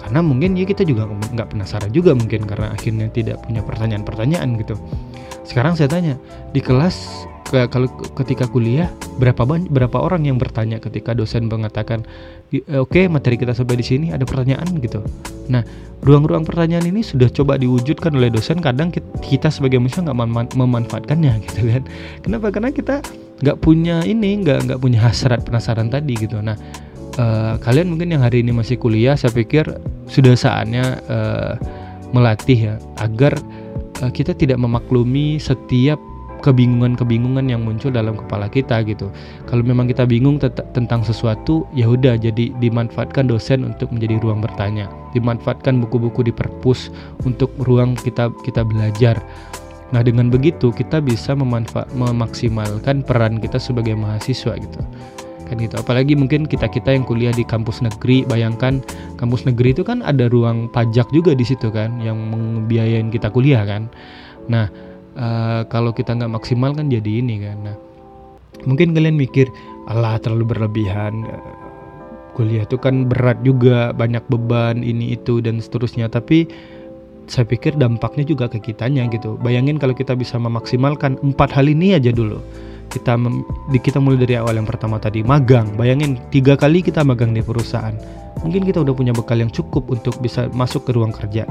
Karena 0.00 0.24
mungkin 0.24 0.56
ya 0.56 0.64
kita 0.64 0.86
juga 0.86 1.04
nggak 1.10 1.52
penasaran 1.52 1.92
juga 1.92 2.16
mungkin 2.16 2.48
karena 2.48 2.72
akhirnya 2.72 3.12
tidak 3.12 3.42
punya 3.44 3.60
pertanyaan-pertanyaan 3.60 4.56
gitu. 4.62 4.78
Sekarang 5.44 5.74
saya 5.76 5.90
tanya 5.90 6.14
di 6.54 6.62
kelas 6.62 7.26
kalau 7.50 7.90
ketika 8.14 8.46
kuliah 8.46 8.86
berapa 9.18 9.42
banyak 9.42 9.74
berapa 9.74 9.98
orang 9.98 10.24
yang 10.30 10.38
bertanya 10.38 10.78
ketika 10.78 11.12
dosen 11.12 11.50
mengatakan 11.50 12.06
eh, 12.54 12.62
oke 12.78 12.94
okay, 12.94 13.04
materi 13.10 13.34
kita 13.36 13.52
sampai 13.52 13.76
di 13.78 13.84
sini 13.84 14.06
ada 14.14 14.22
pertanyaan 14.22 14.70
gitu. 14.78 15.02
Nah 15.50 15.66
ruang-ruang 16.06 16.46
pertanyaan 16.46 16.86
ini 16.86 17.02
sudah 17.02 17.26
coba 17.28 17.58
diwujudkan 17.58 18.14
oleh 18.14 18.30
dosen 18.30 18.62
kadang 18.62 18.94
kita 19.20 19.50
sebagai 19.50 19.82
manusia 19.82 20.06
nggak 20.06 20.54
memanfaatkannya 20.54 21.32
gitu 21.50 21.60
kan. 21.66 21.82
Kenapa? 22.22 22.54
Karena 22.54 22.70
kita 22.70 23.02
nggak 23.42 23.58
punya 23.58 24.06
ini 24.06 24.46
nggak 24.46 24.70
nggak 24.70 24.80
punya 24.80 25.02
hasrat 25.02 25.42
penasaran 25.42 25.90
tadi 25.90 26.14
gitu. 26.14 26.38
Nah 26.38 26.54
uh, 27.18 27.58
kalian 27.58 27.90
mungkin 27.90 28.14
yang 28.14 28.22
hari 28.22 28.46
ini 28.46 28.54
masih 28.54 28.78
kuliah 28.78 29.18
saya 29.18 29.34
pikir 29.34 29.66
sudah 30.06 30.38
saatnya 30.38 31.02
uh, 31.10 31.54
melatih 32.14 32.72
ya 32.72 32.74
agar 33.02 33.34
uh, 34.02 34.10
kita 34.10 34.34
tidak 34.38 34.58
memaklumi 34.58 35.42
setiap 35.42 35.98
kebingungan-kebingungan 36.40 37.46
yang 37.46 37.62
muncul 37.62 37.92
dalam 37.92 38.16
kepala 38.16 38.48
kita 38.48 38.80
gitu. 38.88 39.12
Kalau 39.46 39.62
memang 39.62 39.86
kita 39.86 40.08
bingung 40.08 40.40
tentang 40.74 41.04
sesuatu, 41.04 41.68
ya 41.76 41.86
udah 41.86 42.16
jadi 42.16 42.50
dimanfaatkan 42.58 43.28
dosen 43.28 43.68
untuk 43.68 43.92
menjadi 43.92 44.18
ruang 44.24 44.40
bertanya. 44.40 44.88
Dimanfaatkan 45.12 45.78
buku-buku 45.84 46.26
di 46.26 46.32
perpus 46.32 46.88
untuk 47.28 47.52
ruang 47.64 47.94
kita 47.94 48.32
kita 48.42 48.64
belajar. 48.64 49.20
Nah, 49.90 50.06
dengan 50.06 50.30
begitu 50.30 50.70
kita 50.70 51.02
bisa 51.02 51.34
memanfaat 51.34 51.90
memaksimalkan 51.92 53.02
peran 53.02 53.42
kita 53.42 53.58
sebagai 53.58 53.98
mahasiswa 53.98 54.54
gitu. 54.54 54.80
Kan 55.50 55.58
gitu. 55.58 55.74
Apalagi 55.82 56.14
mungkin 56.14 56.46
kita-kita 56.46 56.94
yang 56.94 57.02
kuliah 57.02 57.34
di 57.34 57.42
kampus 57.42 57.82
negeri, 57.82 58.22
bayangkan 58.22 58.78
kampus 59.18 59.50
negeri 59.50 59.74
itu 59.74 59.82
kan 59.82 59.98
ada 60.06 60.30
ruang 60.30 60.70
pajak 60.70 61.10
juga 61.10 61.34
di 61.34 61.42
situ 61.42 61.74
kan 61.74 61.98
yang 61.98 62.16
membiayain 62.30 63.10
kita 63.10 63.34
kuliah 63.34 63.66
kan. 63.66 63.90
Nah, 64.46 64.70
uh, 65.16 65.62
kalau 65.70 65.90
kita 65.94 66.14
nggak 66.14 66.30
maksimal 66.30 66.74
kan 66.74 66.90
jadi 66.90 67.22
ini 67.22 67.42
kan. 67.42 67.58
Nah 67.64 67.76
mungkin 68.68 68.92
kalian 68.92 69.16
mikir 69.16 69.48
Allah 69.88 70.20
terlalu 70.20 70.54
berlebihan. 70.56 71.26
Uh, 71.26 71.58
kuliah 72.30 72.62
itu 72.62 72.78
kan 72.78 73.10
berat 73.10 73.42
juga 73.42 73.90
banyak 73.90 74.22
beban 74.30 74.80
ini 74.86 75.18
itu 75.18 75.42
dan 75.42 75.58
seterusnya. 75.58 76.06
Tapi 76.06 76.46
saya 77.30 77.46
pikir 77.46 77.78
dampaknya 77.78 78.26
juga 78.26 78.50
ke 78.50 78.58
kitanya 78.58 79.06
gitu. 79.10 79.38
Bayangin 79.38 79.78
kalau 79.78 79.94
kita 79.94 80.18
bisa 80.18 80.34
memaksimalkan 80.38 81.14
empat 81.22 81.54
hal 81.54 81.70
ini 81.70 81.94
aja 81.94 82.10
dulu. 82.10 82.42
Kita 82.90 83.14
mem, 83.14 83.46
kita 83.70 84.02
mulai 84.02 84.18
dari 84.18 84.34
awal 84.34 84.58
yang 84.58 84.66
pertama 84.66 84.98
tadi 84.98 85.22
magang. 85.22 85.78
Bayangin 85.78 86.18
tiga 86.34 86.58
kali 86.58 86.82
kita 86.82 87.06
magang 87.06 87.30
di 87.30 87.38
perusahaan. 87.38 87.94
Mungkin 88.42 88.66
kita 88.66 88.82
udah 88.82 88.94
punya 88.98 89.14
bekal 89.14 89.38
yang 89.38 89.52
cukup 89.54 89.86
untuk 89.94 90.18
bisa 90.18 90.50
masuk 90.50 90.90
ke 90.90 90.90
ruang 90.98 91.14
kerja. 91.14 91.46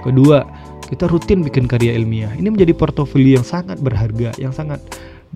Kedua 0.00 0.48
kita 0.88 1.04
rutin 1.06 1.44
bikin 1.44 1.68
karya 1.68 1.92
ilmiah. 1.94 2.32
Ini 2.32 2.48
menjadi 2.48 2.72
portofolio 2.72 3.38
yang 3.38 3.46
sangat 3.46 3.76
berharga, 3.78 4.32
yang 4.40 4.56
sangat 4.56 4.80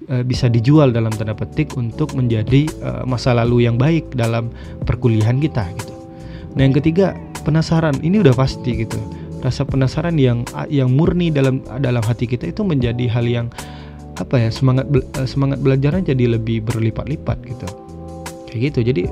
uh, 0.08 0.24
bisa 0.24 0.48
dijual 0.48 0.90
dalam 0.90 1.12
tanda 1.12 1.36
petik 1.36 1.76
untuk 1.76 2.16
menjadi 2.16 2.66
uh, 2.80 3.04
masa 3.04 3.36
lalu 3.36 3.68
yang 3.68 3.76
baik 3.76 4.16
dalam 4.16 4.48
perkuliahan 4.88 5.36
kita 5.38 5.68
gitu. 5.76 5.94
Nah, 6.56 6.64
yang 6.64 6.72
ketiga, 6.72 7.12
penasaran. 7.44 8.00
Ini 8.00 8.24
udah 8.24 8.32
pasti 8.32 8.84
gitu. 8.84 8.96
Rasa 9.44 9.68
penasaran 9.68 10.16
yang 10.16 10.46
yang 10.72 10.88
murni 10.94 11.28
dalam 11.28 11.60
dalam 11.82 12.00
hati 12.00 12.24
kita 12.30 12.48
itu 12.48 12.64
menjadi 12.64 13.10
hal 13.12 13.26
yang 13.28 13.46
apa 14.16 14.38
ya 14.38 14.50
semangat 14.52 14.86
uh, 14.92 15.26
semangat 15.28 15.58
belajarnya 15.64 16.12
jadi 16.12 16.36
lebih 16.36 16.62
berlipat-lipat 16.68 17.38
gitu 17.48 17.68
kayak 18.46 18.60
gitu 18.70 18.78
jadi 18.92 19.02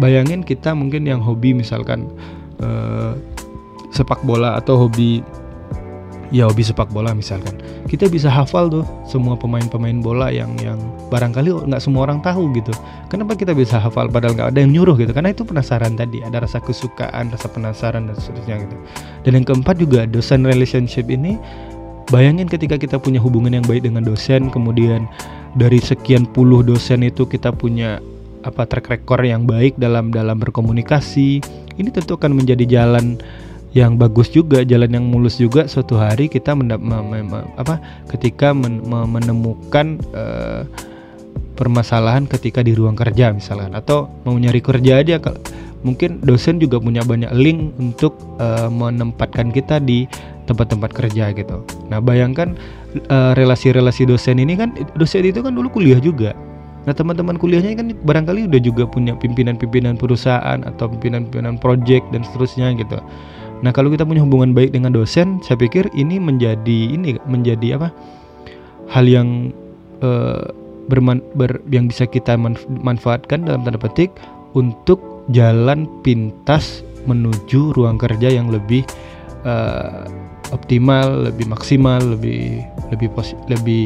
bayangin 0.00 0.40
kita 0.40 0.72
mungkin 0.72 1.04
yang 1.04 1.20
hobi 1.20 1.52
misalkan 1.52 2.08
uh, 2.64 3.12
sepak 3.92 4.20
bola 4.24 4.56
atau 4.56 4.88
hobi 4.88 5.20
ya 6.34 6.46
hobi 6.50 6.62
sepak 6.62 6.90
bola 6.90 7.12
misalkan. 7.12 7.54
Kita 7.86 8.10
bisa 8.10 8.26
hafal 8.26 8.70
tuh 8.70 8.84
semua 9.06 9.38
pemain-pemain 9.38 10.02
bola 10.02 10.30
yang 10.30 10.50
yang 10.62 10.78
barangkali 11.10 11.70
nggak 11.70 11.82
semua 11.82 12.06
orang 12.08 12.18
tahu 12.22 12.50
gitu. 12.56 12.74
Kenapa 13.10 13.38
kita 13.38 13.54
bisa 13.54 13.78
hafal 13.78 14.10
padahal 14.10 14.34
nggak 14.34 14.48
ada 14.54 14.58
yang 14.62 14.72
nyuruh 14.74 14.98
gitu? 14.98 15.14
Karena 15.14 15.30
itu 15.30 15.46
penasaran 15.46 15.94
tadi 15.94 16.22
ada 16.22 16.42
rasa 16.42 16.58
kesukaan 16.58 17.30
rasa 17.30 17.46
penasaran 17.50 18.10
dan 18.10 18.16
seterusnya 18.18 18.66
gitu. 18.66 18.76
Dan 19.22 19.42
yang 19.42 19.46
keempat 19.46 19.76
juga 19.78 20.04
dosen 20.06 20.42
relationship 20.42 21.06
ini 21.10 21.38
bayangin 22.10 22.46
ketika 22.46 22.78
kita 22.78 22.96
punya 23.02 23.18
hubungan 23.18 23.54
yang 23.58 23.66
baik 23.66 23.82
dengan 23.82 24.06
dosen 24.06 24.50
kemudian 24.54 25.10
dari 25.58 25.82
sekian 25.82 26.28
puluh 26.30 26.62
dosen 26.62 27.02
itu 27.02 27.26
kita 27.26 27.50
punya 27.50 27.98
apa 28.46 28.62
track 28.62 28.86
record 28.86 29.26
yang 29.26 29.42
baik 29.42 29.74
dalam 29.74 30.14
dalam 30.14 30.38
berkomunikasi 30.38 31.42
ini 31.76 31.88
tentu 31.90 32.14
akan 32.14 32.38
menjadi 32.38 32.62
jalan 32.78 33.18
yang 33.76 34.00
bagus 34.00 34.32
juga 34.32 34.64
jalan 34.64 34.88
yang 34.88 35.04
mulus 35.04 35.36
juga 35.36 35.68
suatu 35.68 36.00
hari 36.00 36.32
kita 36.32 36.56
mendap, 36.56 36.80
me, 36.80 36.96
me, 37.04 37.18
me, 37.20 37.44
apa 37.60 37.76
ketika 38.08 38.56
men, 38.56 38.80
me, 38.88 39.04
menemukan 39.04 40.00
uh, 40.16 40.64
permasalahan 41.60 42.24
ketika 42.24 42.64
di 42.64 42.72
ruang 42.72 42.96
kerja 42.96 43.36
misalkan 43.36 43.76
atau 43.76 44.08
mau 44.24 44.32
nyari 44.32 44.64
kerja 44.64 45.04
aja 45.04 45.20
mungkin 45.84 46.24
dosen 46.24 46.56
juga 46.56 46.80
punya 46.80 47.04
banyak 47.04 47.28
link 47.36 47.76
untuk 47.76 48.16
uh, 48.40 48.72
menempatkan 48.72 49.52
kita 49.52 49.76
di 49.76 50.08
tempat-tempat 50.48 50.90
kerja 50.96 51.36
gitu. 51.36 51.60
Nah 51.92 52.00
bayangkan 52.00 52.56
relasi 53.36 53.74
relasi-relasi 53.76 54.08
dosen 54.08 54.40
ini 54.40 54.56
kan 54.56 54.72
dosen 54.96 55.26
itu 55.26 55.44
kan 55.44 55.52
dulu 55.52 55.68
kuliah 55.68 56.00
juga. 56.00 56.32
Nah 56.88 56.94
teman-teman 56.94 57.36
kuliahnya 57.36 57.76
kan 57.76 57.92
barangkali 57.92 58.48
udah 58.48 58.60
juga 58.62 58.88
punya 58.88 59.12
pimpinan-pimpinan 59.18 59.98
perusahaan 59.98 60.62
atau 60.64 60.86
pimpinan-pimpinan 60.86 61.60
project 61.60 62.08
dan 62.14 62.24
seterusnya 62.24 62.72
gitu. 62.78 63.02
Nah, 63.64 63.72
kalau 63.72 63.88
kita 63.88 64.04
punya 64.04 64.20
hubungan 64.20 64.52
baik 64.52 64.76
dengan 64.76 64.92
dosen, 64.92 65.40
saya 65.40 65.56
pikir 65.56 65.88
ini 65.96 66.20
menjadi 66.20 66.78
ini 66.92 67.16
menjadi 67.24 67.80
apa? 67.80 67.88
Hal 68.92 69.08
yang 69.08 69.52
uh, 70.04 70.52
berman, 70.92 71.24
ber, 71.34 71.58
yang 71.72 71.88
bisa 71.88 72.04
kita 72.04 72.36
manf 72.36 72.62
manfaatkan 72.68 73.48
dalam 73.48 73.64
tanda 73.64 73.80
petik 73.80 74.12
untuk 74.52 75.00
jalan 75.32 75.88
pintas 76.04 76.84
menuju 77.08 77.74
ruang 77.74 77.98
kerja 77.98 78.28
yang 78.30 78.52
lebih 78.52 78.86
uh, 79.46 80.06
optimal, 80.54 81.26
lebih 81.26 81.48
maksimal, 81.50 81.98
lebih 82.02 82.62
lebih 82.94 83.08
lebih 83.50 83.82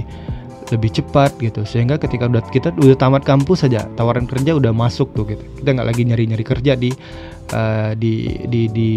lebih 0.70 0.90
cepat 1.02 1.34
gitu. 1.42 1.66
Sehingga 1.66 1.98
ketika 1.98 2.30
udah 2.30 2.42
kita 2.48 2.72
udah 2.74 2.96
tamat 2.98 3.22
kampus 3.26 3.66
saja 3.66 3.86
tawaran 3.98 4.24
kerja 4.24 4.56
udah 4.56 4.70
masuk 4.70 5.12
tuh 5.12 5.26
gitu. 5.28 5.42
Kita 5.62 5.74
nggak 5.76 5.88
lagi 5.90 6.02
nyari 6.06 6.24
nyari 6.30 6.44
kerja 6.46 6.72
di 6.78 6.90
uh, 7.54 7.92
di 7.98 8.46
di 8.46 8.62
di 8.70 8.90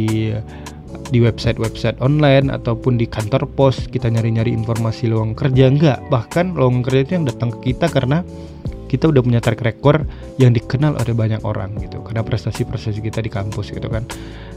di 1.10 1.20
website-website 1.20 2.00
online 2.00 2.54
ataupun 2.54 2.98
di 2.98 3.10
kantor 3.10 3.50
pos. 3.50 3.90
Kita 3.90 4.08
nyari-nyari 4.08 4.54
informasi 4.54 5.10
lowongan 5.10 5.36
kerja 5.36 5.66
enggak 5.68 6.00
bahkan 6.08 6.54
lowongan 6.54 6.82
kerja 6.86 7.00
itu 7.04 7.12
yang 7.18 7.26
datang 7.28 7.50
ke 7.58 7.74
kita 7.74 7.90
karena 7.90 8.22
kita 8.94 9.10
udah 9.10 9.26
punya 9.26 9.42
track 9.42 9.66
record 9.66 10.06
yang 10.38 10.54
dikenal 10.54 10.94
oleh 10.94 11.18
banyak 11.18 11.42
orang 11.42 11.74
gitu. 11.82 12.06
Karena 12.06 12.22
prestasi-prestasi 12.22 13.02
kita 13.02 13.26
di 13.26 13.34
kampus 13.34 13.74
gitu 13.74 13.90
kan. 13.90 14.06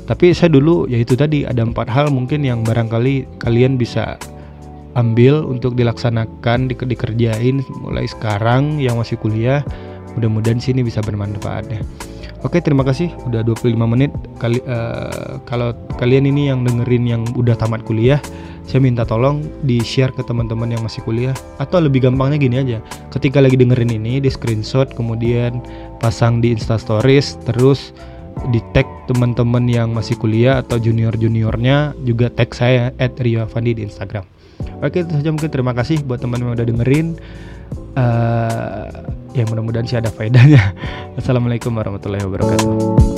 Tapi 0.04 0.36
saya 0.36 0.52
dulu 0.52 0.84
ya 0.86 1.00
itu 1.00 1.16
tadi 1.16 1.48
ada 1.48 1.64
empat 1.64 1.88
hal 1.88 2.12
mungkin 2.12 2.44
yang 2.44 2.60
barangkali 2.60 3.40
kalian 3.40 3.80
bisa 3.80 4.20
ambil 4.96 5.44
untuk 5.44 5.76
dilaksanakan 5.76 6.72
di, 6.72 6.74
dikerjain 6.74 7.60
mulai 7.84 8.08
sekarang 8.08 8.80
yang 8.80 8.96
masih 8.96 9.20
kuliah 9.20 9.60
mudah-mudahan 10.16 10.58
sini 10.58 10.80
bisa 10.80 11.04
bermanfaat 11.04 11.68
ya 11.68 11.80
Oke, 12.44 12.60
terima 12.62 12.84
kasih 12.84 13.10
udah 13.26 13.40
25 13.42 13.74
menit. 13.90 14.12
Kali 14.38 14.62
uh, 14.68 15.42
kalau 15.48 15.74
kalian 15.98 16.28
ini 16.28 16.52
yang 16.52 16.62
dengerin 16.62 17.02
yang 17.02 17.22
udah 17.32 17.58
tamat 17.58 17.80
kuliah, 17.82 18.20
saya 18.68 18.78
minta 18.78 19.08
tolong 19.08 19.40
di-share 19.66 20.14
ke 20.14 20.20
teman-teman 20.22 20.70
yang 20.70 20.84
masih 20.84 21.00
kuliah 21.02 21.32
atau 21.56 21.80
lebih 21.82 22.06
gampangnya 22.06 22.38
gini 22.38 22.56
aja. 22.60 22.78
Ketika 23.08 23.40
lagi 23.40 23.56
dengerin 23.56 23.88
ini 23.88 24.20
di 24.20 24.30
screenshot 24.30 24.92
kemudian 24.92 25.64
pasang 25.98 26.44
di 26.44 26.54
Insta 26.54 26.78
Stories 26.78 27.40
terus 27.48 27.96
di 28.52 28.60
tag 28.76 28.86
teman-teman 29.08 29.64
yang 29.64 29.96
masih 29.96 30.20
kuliah 30.20 30.60
atau 30.60 30.76
junior-juniornya 30.76 31.98
juga 32.04 32.28
tag 32.28 32.52
saya 32.52 32.92
@riafandi 33.00 33.80
di 33.80 33.82
Instagram. 33.88 34.35
Oke, 34.84 35.02
itu 35.02 35.12
saja 35.12 35.30
mungkin 35.32 35.48
terima 35.48 35.72
kasih 35.72 36.04
buat 36.04 36.20
teman-teman 36.20 36.52
yang 36.52 36.56
udah 36.60 36.68
dengerin. 36.68 37.06
Uh, 37.96 38.88
ya 39.32 39.44
mudah-mudahan 39.48 39.88
sih 39.88 39.96
ada 39.96 40.12
faedahnya. 40.12 40.76
Assalamualaikum 41.20 41.72
warahmatullahi 41.72 42.24
wabarakatuh. 42.28 43.15